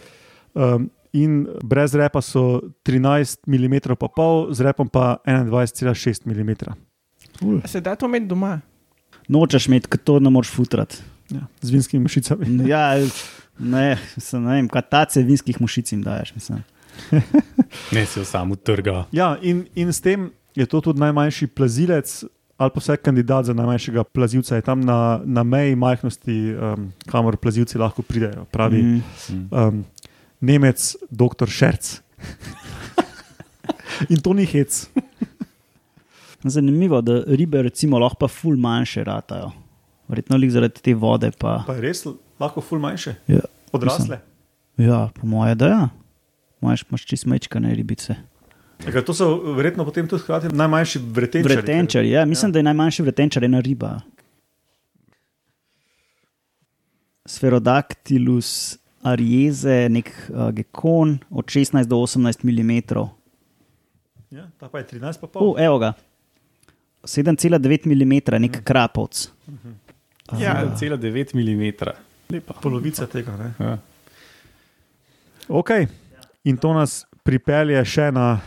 Um, 0.53 0.91
in 1.13 1.47
brez 1.65 1.95
repa 1.97 2.21
so 2.25 2.61
13 2.89 3.47
mm, 3.47 3.95
pa 4.01 4.09
pol, 4.09 4.51
z 4.53 4.67
repom 4.67 4.89
pa 4.89 5.21
21,6 5.27 6.27
mm. 6.27 6.53
Se 7.65 7.81
da 7.81 7.95
to 7.97 8.11
imeti 8.11 8.27
doma? 8.27 8.59
Nočeš 9.29 9.69
imeti, 9.71 9.89
ker 9.93 10.01
to 10.01 10.19
ne 10.21 10.33
moreš 10.33 10.51
futrati. 10.53 11.01
Ja, 11.33 11.47
z 11.63 11.71
vinskimi 11.71 12.03
mušicami. 12.03 12.69
Ja, 12.69 12.99
ne, 13.59 13.97
mislim, 14.17 14.45
ne 14.45 14.59
vem, 14.59 14.69
kaj 14.69 14.83
tace 14.91 15.23
vinskih 15.25 15.61
mušic 15.61 15.93
jim 15.93 16.03
daješ. 16.05 16.35
Mislim. 16.35 16.61
Ne 17.93 18.05
si 18.07 18.21
jo 18.21 18.25
samo 18.25 18.57
trga. 18.57 19.07
Ja, 19.13 19.37
in, 19.41 19.65
in 19.75 19.93
s 19.93 20.01
tem 20.01 20.31
je 20.55 20.67
to 20.67 20.81
tudi 20.81 21.01
najmanjši 21.01 21.47
plazilec, 21.47 22.25
ali 22.57 22.71
pa 22.75 22.81
vsaj 22.81 22.97
kandidat 22.97 23.45
za 23.45 23.55
najmanjšega 23.55 24.05
plazilca, 24.05 24.57
je 24.57 24.63
tam 24.63 24.81
na, 24.81 25.21
na 25.25 25.43
meji 25.43 25.77
majhnosti, 25.77 26.55
um, 26.55 26.93
kamor 27.07 27.37
plazilci 27.37 27.79
lahko 27.79 28.03
pridejo. 28.03 28.45
Pravi 28.51 28.83
mm. 28.83 29.03
Mm. 29.31 29.49
um, 29.51 29.85
Nemec, 30.41 30.97
doktor 31.11 31.49
Šerc. 31.49 32.01
in 34.11 34.21
to 34.21 34.33
ni 34.33 34.45
hec. 34.47 34.89
Zanimivo, 36.43 37.01
da 37.01 37.23
ribe 37.27 37.63
recimo 37.63 37.99
lahko 37.99 38.17
pa 38.25 38.29
ful 38.29 38.57
manjše 38.57 39.05
ratajo. 39.05 39.53
Verjetno 40.09 40.37
lik 40.37 40.51
zaradi 40.51 40.83
te 40.83 40.95
vode 40.95 41.31
pa. 41.39 41.63
Pa 41.67 41.75
je 41.79 41.81
res 41.81 42.05
lahko 42.41 42.61
ful 42.61 42.79
manjše, 42.83 43.15
Ja, 43.31 43.41
odrasle. 43.73 44.19
ja 44.77 45.09
po 45.21 45.27
moje, 45.27 45.55
da 45.55 45.67
ja. 45.69 45.89
Imaš, 46.63 46.85
imaš 46.91 47.07
čist 47.07 47.27
mečkane 47.27 47.75
ribice. 47.75 48.15
Eka, 48.89 49.03
to 49.07 49.15
so 49.15 49.55
verjetno 49.55 49.85
potem 49.85 50.09
tudi 50.09 50.23
hkrati 50.23 50.51
najmanjši 50.57 50.99
vretenčari. 50.99 51.55
Vretenčar, 51.55 52.05
ja, 52.05 52.25
mislim, 52.27 52.51
ja. 52.51 52.53
da 52.53 52.59
je 52.59 52.63
najmanjši 52.63 53.03
vretenčar 53.03 53.45
ena 53.45 53.61
riba. 53.61 54.01
Sferodactylus 57.29 58.79
arieze, 59.03 59.89
nek 59.91 60.11
uh, 60.31 60.51
gekon 60.55 61.19
od 61.31 61.45
16 61.47 61.85
do 61.85 61.97
18 61.97 62.45
mm. 62.45 62.99
Ja, 64.31 64.49
ta 64.59 64.69
pa 64.69 64.79
je 64.79 64.87
13 64.99 65.21
pa 65.21 65.27
Oh, 65.27 65.33
pol. 65.33 65.55
evo 65.59 65.79
ga. 65.79 65.93
7,9 67.05 67.87
mm, 67.87 68.41
nek 68.41 68.65
krapovc. 68.65 69.29
Ja. 70.39 70.77
Cela 70.77 70.97
9 70.97 71.35
mm. 71.35 71.93
Lepa. 72.31 72.55
Polovica 72.63 73.07
tega. 73.07 73.37
Ne? 73.37 73.53
Ja. 73.59 73.79
Ok, 75.49 75.71
in 76.45 76.57
to 76.57 76.73
nas 76.73 77.03
pripelje 77.23 77.83
še 77.85 78.11
na 78.15 78.41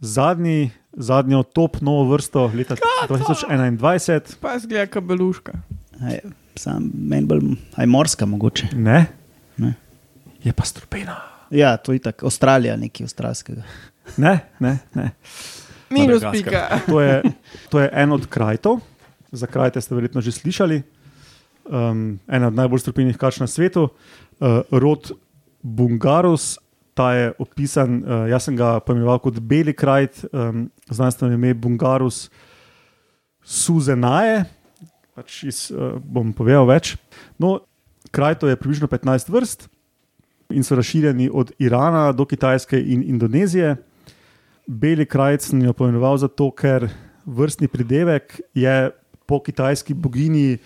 zadnji, 0.00 0.70
zadnjo 0.92 1.42
top 1.42 1.80
novo 1.80 2.12
vrsto 2.12 2.50
leta 2.54 2.76
2021. 3.08 4.36
Pa 4.40 4.58
zgleda 4.58 4.86
kabeluška. 4.86 5.52
Aj, 6.00 6.20
Sam 6.56 6.90
meni 6.94 7.26
bolj, 7.26 7.40
aj 7.76 7.86
morska 7.86 8.26
mogoče. 8.26 8.68
Ne, 8.76 9.06
Ne. 9.60 9.74
je 10.44 10.52
pa 10.52 10.64
strupena. 10.64 11.16
Ja, 11.50 11.76
to 11.76 11.92
je 11.92 11.98
tako, 11.98 12.26
Avstralija, 12.26 12.76
nekaj 12.76 13.04
avstralskega. 13.04 13.62
Ne, 14.16 14.38
ne, 14.60 14.78
ne. 14.94 15.10
Minus 15.90 16.22
pika. 16.32 16.80
To, 16.86 17.00
je, 17.00 17.22
to 17.68 17.80
je 17.80 17.90
en 17.92 18.12
od 18.12 18.26
krajtov, 18.26 18.80
za 19.32 19.46
krajte 19.46 19.80
ste 19.80 19.94
verjetno 19.94 20.20
že 20.20 20.32
slišali. 20.32 20.82
Um, 21.70 22.18
ena 22.26 22.48
od 22.48 22.54
najbolj 22.56 22.80
strupenih 22.82 23.18
kač 23.18 23.40
na 23.42 23.46
svetu, 23.46 23.90
uh, 23.90 24.62
rod 24.70 25.12
Bungarus. 25.62 26.58
Ta 26.94 27.12
je 27.14 27.32
opisan, 27.38 28.00
uh, 28.02 28.28
jaz 28.30 28.48
sem 28.48 28.56
ga 28.58 28.78
pojmenoval 28.84 29.20
kot 29.22 29.38
beli 29.40 29.74
krajt, 29.76 30.24
um, 30.32 30.68
znanstveno 30.90 31.34
ime 31.34 31.54
Bungarus 31.54 32.28
Suzenaje. 33.42 34.44
Pač 35.14 35.42
iz, 35.48 35.68
uh, 35.70 35.98
bom 36.02 36.32
povedal 36.36 36.66
več. 36.68 36.96
No, 37.38 37.60
krajto 38.10 38.50
je 38.50 38.58
približno 38.58 38.90
15 38.90 39.30
vrst 39.30 39.68
in 40.50 40.66
so 40.66 40.74
razširjeni 40.74 41.30
od 41.32 41.52
Irana 41.62 42.10
do 42.12 42.26
Kitajske 42.26 42.78
in 42.80 43.04
Indonezije. 43.06 43.76
Beli 44.66 45.06
krajc 45.06 45.46
sem 45.46 45.62
jo 45.62 45.72
pojmenoval 45.72 46.18
zato, 46.18 46.50
ker 46.50 46.88
vrstni 47.26 47.68
pridevek 47.68 48.40
je 48.54 48.90
po 49.26 49.40
kitajski 49.42 49.94
bogini 49.94 50.58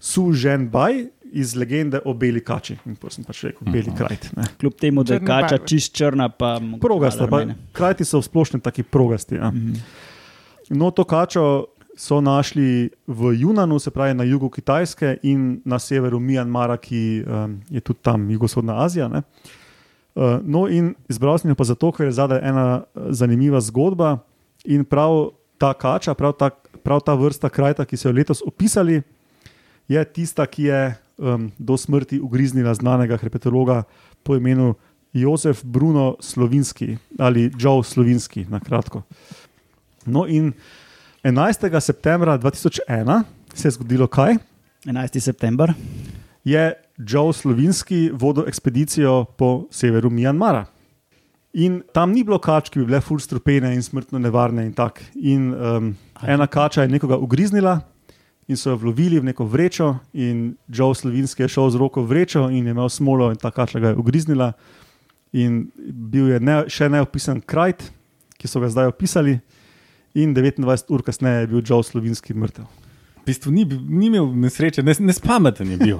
Su 0.00 0.32
Zhen 0.34 0.68
Bai 0.70 1.08
iz 1.32 1.54
legende 1.56 2.00
o 2.04 2.14
beli 2.14 2.40
kači. 2.44 2.78
In 2.86 2.96
potem 2.96 3.20
sem 3.20 3.24
pač 3.28 3.42
rekel, 3.48 3.72
beli 3.72 3.94
krajt. 3.96 4.30
Ne. 4.36 4.46
Kljub 4.60 4.76
temu, 4.80 5.04
da 5.04 5.14
je 5.14 5.20
Črne 5.20 5.30
kača 5.30 5.56
barve. 5.56 5.66
čist 5.66 5.94
črna, 5.96 6.28
pa 6.28 6.60
Progasta, 6.80 7.26
pa, 7.26 7.42
krajti 7.72 8.04
so 8.04 8.20
v 8.20 8.28
splošnem 8.28 8.60
taki 8.64 8.82
progasti. 8.82 9.34
Ja. 9.40 9.50
Mhm. 9.50 9.74
No, 10.70 10.90
to 10.90 11.04
kačo 11.04 11.66
so 11.98 12.20
našli 12.20 12.90
v 13.06 13.32
Junanu, 13.34 13.78
se 13.78 13.90
pravi 13.90 14.14
na 14.14 14.24
jugu 14.24 14.48
Kitajske 14.48 15.16
in 15.22 15.60
na 15.64 15.78
severu 15.78 16.20
Mjanmara, 16.20 16.76
ki 16.76 17.24
um, 17.26 17.60
je 17.70 17.80
tudi 17.80 17.98
tam, 18.02 18.30
jugovzhodna 18.30 18.84
Azija. 18.84 19.08
Ne. 19.08 19.22
Uh, 20.14 20.38
no, 20.42 20.68
in 20.68 20.94
izbral 21.08 21.38
sem 21.38 21.50
jo 21.50 21.58
pa 21.58 21.64
zato, 21.64 21.90
ker 21.92 22.06
je 22.06 22.14
zadaj 22.14 22.40
ena 22.42 22.66
eh, 22.82 23.10
zanimiva 23.10 23.60
zgodba. 23.60 24.18
In 24.64 24.84
prav 24.84 25.30
ta 25.58 25.72
kača, 25.74 26.14
prav 26.14 26.36
ta, 26.38 26.50
prav 26.82 27.02
ta 27.02 27.14
vrsta 27.18 27.50
krajta, 27.50 27.84
ki 27.84 27.96
so 27.96 28.08
jo 28.08 28.14
letos 28.14 28.42
opisali, 28.46 29.02
je 29.88 30.04
tista, 30.04 30.46
ki 30.46 30.70
je 30.70 30.80
um, 31.18 31.50
do 31.58 31.76
smrti 31.76 32.20
ugriznila 32.20 32.74
znanega 32.74 33.16
herpetologa 33.16 33.82
po 34.22 34.36
imenu 34.36 34.74
Jozef 35.12 35.64
Bruno 35.64 36.16
Slovinski 36.20 36.96
ali 37.18 37.50
Joe 37.58 37.84
Slovinski, 37.84 38.46
na 38.48 38.60
kratko. 38.60 39.02
No, 40.06 40.26
in 40.26 40.52
11. 41.22 41.80
septembra 41.80 42.38
2001 42.38 43.22
se 43.54 43.68
je 43.68 43.72
zgodilo 43.72 44.06
kaj? 44.06 44.36
11. 44.84 45.20
september. 45.20 45.72
je 46.44 46.74
Joe 46.98 47.32
Slovinski 47.32 48.10
vodil 48.12 48.48
ekspedicijo 48.48 49.24
po 49.24 49.66
severu 49.70 50.10
Mjanmara. 50.10 50.66
In 51.52 51.82
tam 51.92 52.12
ni 52.12 52.24
bilo 52.24 52.38
kač, 52.38 52.68
ki 52.70 52.78
bi 52.78 52.86
bile 52.86 53.00
ful 53.00 53.18
strupene 53.18 53.72
in 53.74 53.82
smrtno 53.82 54.18
nevarne. 54.18 54.66
In 54.66 54.72
tak. 54.72 55.02
in, 55.14 55.54
um, 55.54 55.96
ena 56.22 56.46
kača 56.46 56.82
je 56.82 56.88
nekoga 56.88 57.16
ugriznila 57.16 57.80
in 58.48 58.56
so 58.56 58.70
jo 58.70 58.76
vlovili 58.80 59.20
v 59.20 59.28
neko 59.28 59.44
vrečo, 59.44 59.98
in 60.12 60.54
Joe 60.68 60.94
Slovinski 60.94 61.42
je 61.44 61.48
šel 61.48 61.70
z 61.70 61.76
roko 61.76 62.02
v 62.02 62.08
vrečo 62.14 62.46
in 62.50 62.66
je 62.66 62.72
imel 62.72 62.88
smolo, 62.88 63.30
in 63.30 63.36
ta 63.36 63.50
kača 63.50 63.80
ga 63.80 63.92
je 63.92 64.00
ugriznila. 64.00 64.52
In 65.36 65.66
bil 65.92 66.30
je 66.32 66.40
ne, 66.40 66.62
še 66.72 66.88
neopisan 66.88 67.42
krajt, 67.44 67.90
ki 68.40 68.48
so 68.48 68.60
ga 68.62 68.70
zdaj 68.72 68.88
opisali, 68.94 69.38
in 70.16 70.32
29 70.34 70.88
ur 70.88 71.04
kasneje 71.04 71.44
je 71.44 71.50
bil 71.52 71.60
Joe 71.62 71.84
Slovinski 71.84 72.32
mrtev. 72.34 72.64
V 73.20 73.26
bistvu 73.28 73.52
ni, 73.52 73.66
ni 73.68 74.06
imel 74.08 74.30
nesreče, 74.40 74.80
nes, 74.82 75.02
nespameten 75.04 75.68
je 75.74 75.76
bil. 75.82 75.98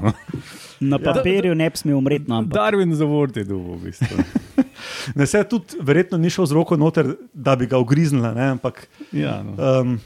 Na 0.80 0.96
papirju 0.96 1.52
ne 1.54 1.68
bi 1.68 1.76
smel 1.76 1.98
umreti, 1.98 2.24
no, 2.30 2.38
ampak 2.40 2.56
Darwin 2.56 2.94
zavor 2.96 3.28
te 3.34 3.44
duvo, 3.44 3.76
v 3.76 3.90
bistvu. 3.90 4.16
Ne, 5.18 5.26
se 5.26 5.40
tudi 5.44 5.74
verjetno 5.82 6.18
ni 6.22 6.30
šel 6.30 6.46
z 6.46 6.54
roko 6.54 6.76
noter, 6.78 7.08
da 7.34 7.56
bi 7.58 7.66
ga 7.66 7.80
ugriznila, 7.82 8.30
ne, 8.34 8.44
ampak 8.54 8.84
Ja, 9.12 9.40
no. 9.42 9.56
um, 9.58 9.96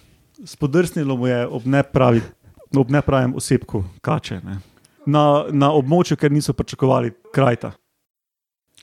spodrsnilo 0.45 1.17
mu 1.17 1.27
je 1.27 1.47
ob, 1.47 1.67
nepravi, 1.67 2.23
ob 2.77 2.91
nepravem 2.91 3.35
osebku 3.35 3.85
kače. 4.01 4.41
Ne. 4.45 4.59
Na, 5.07 5.45
na 5.51 5.73
območju, 5.75 6.17
ker 6.17 6.33
niso 6.33 6.53
pričakovali 6.53 7.13
krajta. 7.35 7.73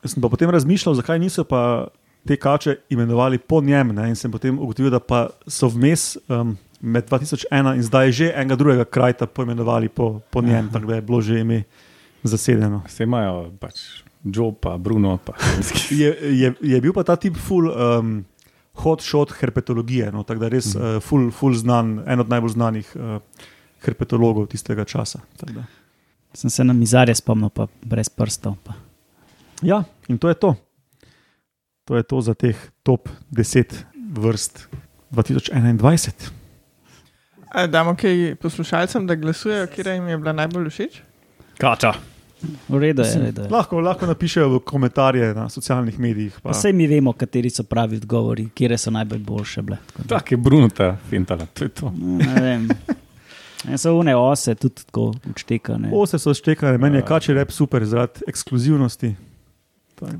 Sem 0.04 0.22
pa 0.24 0.30
potem 0.32 0.50
razmišljal, 0.50 0.96
zakaj 1.00 1.20
niso 1.20 1.44
pa 1.44 1.88
te 2.28 2.36
kače 2.36 2.76
imenovali 2.90 3.38
po 3.38 3.62
njem. 3.62 3.96
Ne, 3.96 4.10
in 4.10 4.16
sem 4.16 4.32
potem 4.32 4.60
ugotovil, 4.60 4.92
da 4.92 5.00
pa 5.00 5.28
so 5.48 5.70
vmes 5.72 6.18
um, 6.28 6.58
med 6.82 7.10
2001 7.10 7.76
in 7.76 7.84
zdaj 7.84 8.12
že 8.12 8.32
enega 8.36 8.56
drugega 8.56 8.86
krajta 8.86 9.28
poimenovali 9.28 9.90
po, 9.90 10.20
po 10.32 10.42
njem, 10.42 10.70
tako 10.74 10.86
da 10.86 10.96
je 10.96 11.02
bilo 11.02 11.22
že 11.22 11.40
ime 11.40 11.64
zasedeno. 12.24 12.84
Vse 12.88 13.04
imajo 13.04 13.52
pač 13.60 14.04
Joe, 14.24 14.54
pa 14.62 14.78
Bruno. 14.78 15.18
Pa. 15.18 15.34
Je, 15.92 16.16
je, 16.40 16.54
je 16.62 16.82
bil 16.82 16.94
pa 16.94 17.04
ta 17.04 17.16
tip 17.16 17.38
full 17.40 17.72
um, 17.72 18.26
hot 18.80 19.02
shot 19.02 19.32
herpetologije, 19.34 20.12
no, 20.12 20.24
tako 20.24 20.40
da 20.40 20.48
res 20.50 20.72
Mhm. 20.72 20.86
uh, 20.88 21.02
full, 21.02 21.32
full 21.32 21.54
znan, 21.56 22.00
en 22.08 22.20
od 22.20 22.30
najbolj 22.30 22.50
znanih 22.50 22.92
uh, 22.96 23.20
herpetologov 23.82 24.48
tistega 24.48 24.86
časa. 24.86 25.20
Sem 26.34 26.50
se 26.50 26.64
na 26.64 26.74
mizarje 26.74 27.16
spomnil, 27.16 27.50
pa 27.50 27.68
brez 27.82 28.10
prstov. 28.10 28.56
Pa. 28.64 28.74
Ja, 29.62 29.82
in 30.08 30.18
to 30.18 30.30
je 30.30 30.36
to. 30.36 30.56
To 31.86 31.96
je 31.96 32.04
to 32.04 32.22
za 32.22 32.34
teh 32.34 32.54
top 32.84 33.10
10 33.32 33.74
vrst 34.14 34.68
2021. 35.12 36.30
A 37.50 37.66
damo 37.68 37.96
kaj 37.96 38.36
poslušalcem, 38.36 39.08
da 39.08 39.16
glasujejo, 39.16 39.68
kje 39.68 39.90
jim 39.90 40.08
je 40.08 40.18
bila 40.18 40.34
najbolj 40.34 40.70
všeč? 40.70 41.00
Kača. 41.58 41.94
V 42.70 42.78
redu 42.80 43.02
je, 43.04 43.16
redu 43.20 43.42
je. 43.42 43.50
Lahko, 43.50 43.80
lahko 43.80 44.08
napišejo 44.08 44.50
v 44.50 44.60
komentarje 44.60 45.34
na 45.34 45.50
socialnih 45.50 46.00
medijih. 46.00 46.34
Pa. 46.40 46.50
Pa 46.50 46.56
Vse 46.56 46.72
mi 46.74 46.88
vemo, 46.88 47.14
kateri 47.14 47.50
so 47.50 47.64
pravi 47.64 47.98
odgovori, 47.98 48.50
kje 48.56 48.78
so 48.78 48.92
najbolj 48.92 49.20
boljše 49.20 49.62
bile. 49.62 49.78
Tako 50.08 50.34
je 50.34 50.38
Bruno 50.38 50.70
ta 50.70 50.98
fintala, 51.10 51.46
to 51.46 51.64
je 51.64 51.70
to. 51.70 51.92
Ne 51.98 52.42
vem. 52.42 52.70
Ja, 53.70 53.78
so 53.78 53.92
une 53.92 54.16
ose 54.16 54.56
tudi 54.56 54.76
tako 54.86 55.14
učtekane. 55.30 55.90
Ose 55.94 56.20
so 56.20 56.34
štekane, 56.34 56.78
meni 56.78 56.98
je 56.98 57.02
kači 57.02 57.34
rep 57.34 57.52
super 57.52 57.84
zaradi 57.86 58.24
ekskluzivnosti. 58.28 59.16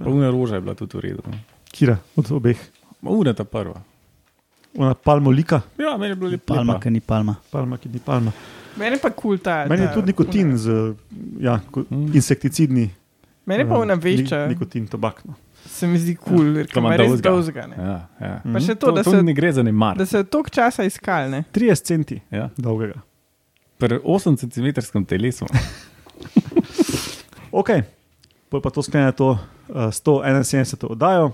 Una 0.06 0.30
roža 0.30 0.56
je 0.56 0.62
bila 0.62 0.76
tudi 0.76 0.98
v 0.98 1.02
redu. 1.02 1.24
no. 1.28 1.38
Kira 1.72 1.98
od 2.16 2.32
obeh. 2.32 2.58
Ma 3.02 3.12
Una 3.12 3.34
ta 3.34 3.44
prva. 3.44 3.82
Ona 4.78 4.94
palmolika, 4.94 5.62
Ja, 5.78 5.98
meni 5.98 6.12
je 6.12 6.16
bilo 6.16 6.30
lepo. 6.30 6.54
Palma, 6.54 6.80
ki 6.80 6.90
ni 6.90 7.00
palma. 7.00 7.36
palma, 7.52 7.78
ki 7.78 7.90
ni 7.90 8.00
palma. 8.00 8.32
Meni 8.76 8.96
je 8.96 9.02
pa 9.02 9.10
kul 9.12 9.38
ta. 9.38 9.66
Meni 9.66 9.82
je 9.82 9.94
tudi 9.94 10.08
nikotin, 10.08 10.58
z, 10.58 10.94
ja, 11.40 11.60
Mm. 11.90 12.12
insekticidni. 12.14 12.90
Meni 13.46 13.62
je 13.62 13.68
pa 13.68 13.76
eh, 13.76 13.80
unavešča, 13.80 14.38
ni- 14.40 14.50
Nikotin, 14.50 14.88
tobak. 14.88 15.26
No. 15.26 15.34
se 15.62 15.88
mi 15.88 15.98
zdi 15.98 16.16
kul, 16.16 16.38
cool, 16.38 16.54
ker 16.56 16.68
To 16.68 16.80
ima 16.80 16.96
res 16.96 17.08
dolzga. 17.10 17.30
dolzga. 17.30 17.68
ne. 17.68 17.76
Ja, 17.78 17.98
ja. 18.20 18.42
Pa 18.44 18.60
še 18.60 18.76
to, 18.76 18.88
To, 18.88 18.92
da 18.92 19.04
to 19.04 19.12
se, 19.12 19.22
ne 19.22 19.34
gre 19.34 19.52
za 19.52 19.64
nemar. 19.64 19.98
da 19.98 20.06
se 20.06 20.24
toliko 20.24 20.50
časa 20.52 20.84
iskal. 20.84 21.30
Ne? 21.30 21.44
30 21.50 21.84
centi 21.84 22.22
Ja. 22.32 22.50
dolgega. 22.56 23.02
Pri 23.78 24.00
8 24.00 24.36
cm 24.38 24.68
telesu. 25.06 25.46
Ok, 27.52 27.70
pol 28.48 28.62
pa 28.62 28.70
to 28.70 28.80
sklene 28.80 29.10
to 29.12 29.32
uh, 29.32 29.40
171. 29.90 30.62
oddajo. 30.86 31.32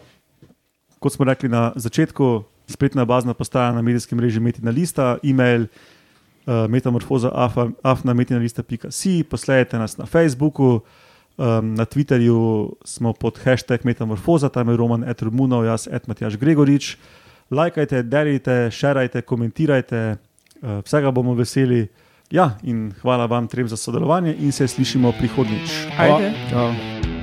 Kot 0.98 1.12
smo 1.12 1.26
rekli 1.26 1.50
na 1.50 1.74
začetku, 1.76 2.44
spletna 2.66 3.04
bazna 3.04 3.34
postaja 3.34 3.72
na 3.72 3.82
medijskem 3.82 4.16
mreži 4.16 4.40
Metina 4.40 4.72
Lista, 4.72 5.18
e-mail 5.22 5.68
uh, 6.46 6.70
metamorfoza 6.70 7.32
afna.metinalista.si, 7.84 9.24
posledajte 9.24 9.78
nas 9.78 9.98
na 9.98 10.06
Facebooku, 10.06 10.82
um, 11.38 11.74
na 11.74 11.86
Twitterju 11.86 12.72
smo 12.86 13.14
pod 13.14 13.40
hashtag 13.44 13.86
metamorfoza, 13.86 14.50
tam 14.50 14.70
je 14.70 14.78
Roman 14.78 15.04
Etrmunov, 15.04 15.66
jaz 15.66 15.88
Edmatjaš 15.92 16.38
Gregorič. 16.38 16.98
Lajkajte, 17.52 18.04
delite, 18.04 18.72
šerajte, 18.72 19.22
komentirajte, 19.22 20.18
uh, 20.62 20.82
vsega 20.86 21.12
bomo 21.12 21.34
veseli. 21.34 21.88
Ja, 22.32 22.58
in 22.64 22.90
hvala 23.02 23.26
vam 23.30 23.48
trem 23.48 23.68
za 23.70 23.78
sodelovanje 23.78 24.34
in 24.40 24.52
se 24.52 24.68
slišimo 24.68 25.14
prihodnjič. 25.20 25.70
Ajde. 25.98 26.34
Čau. 26.50 27.15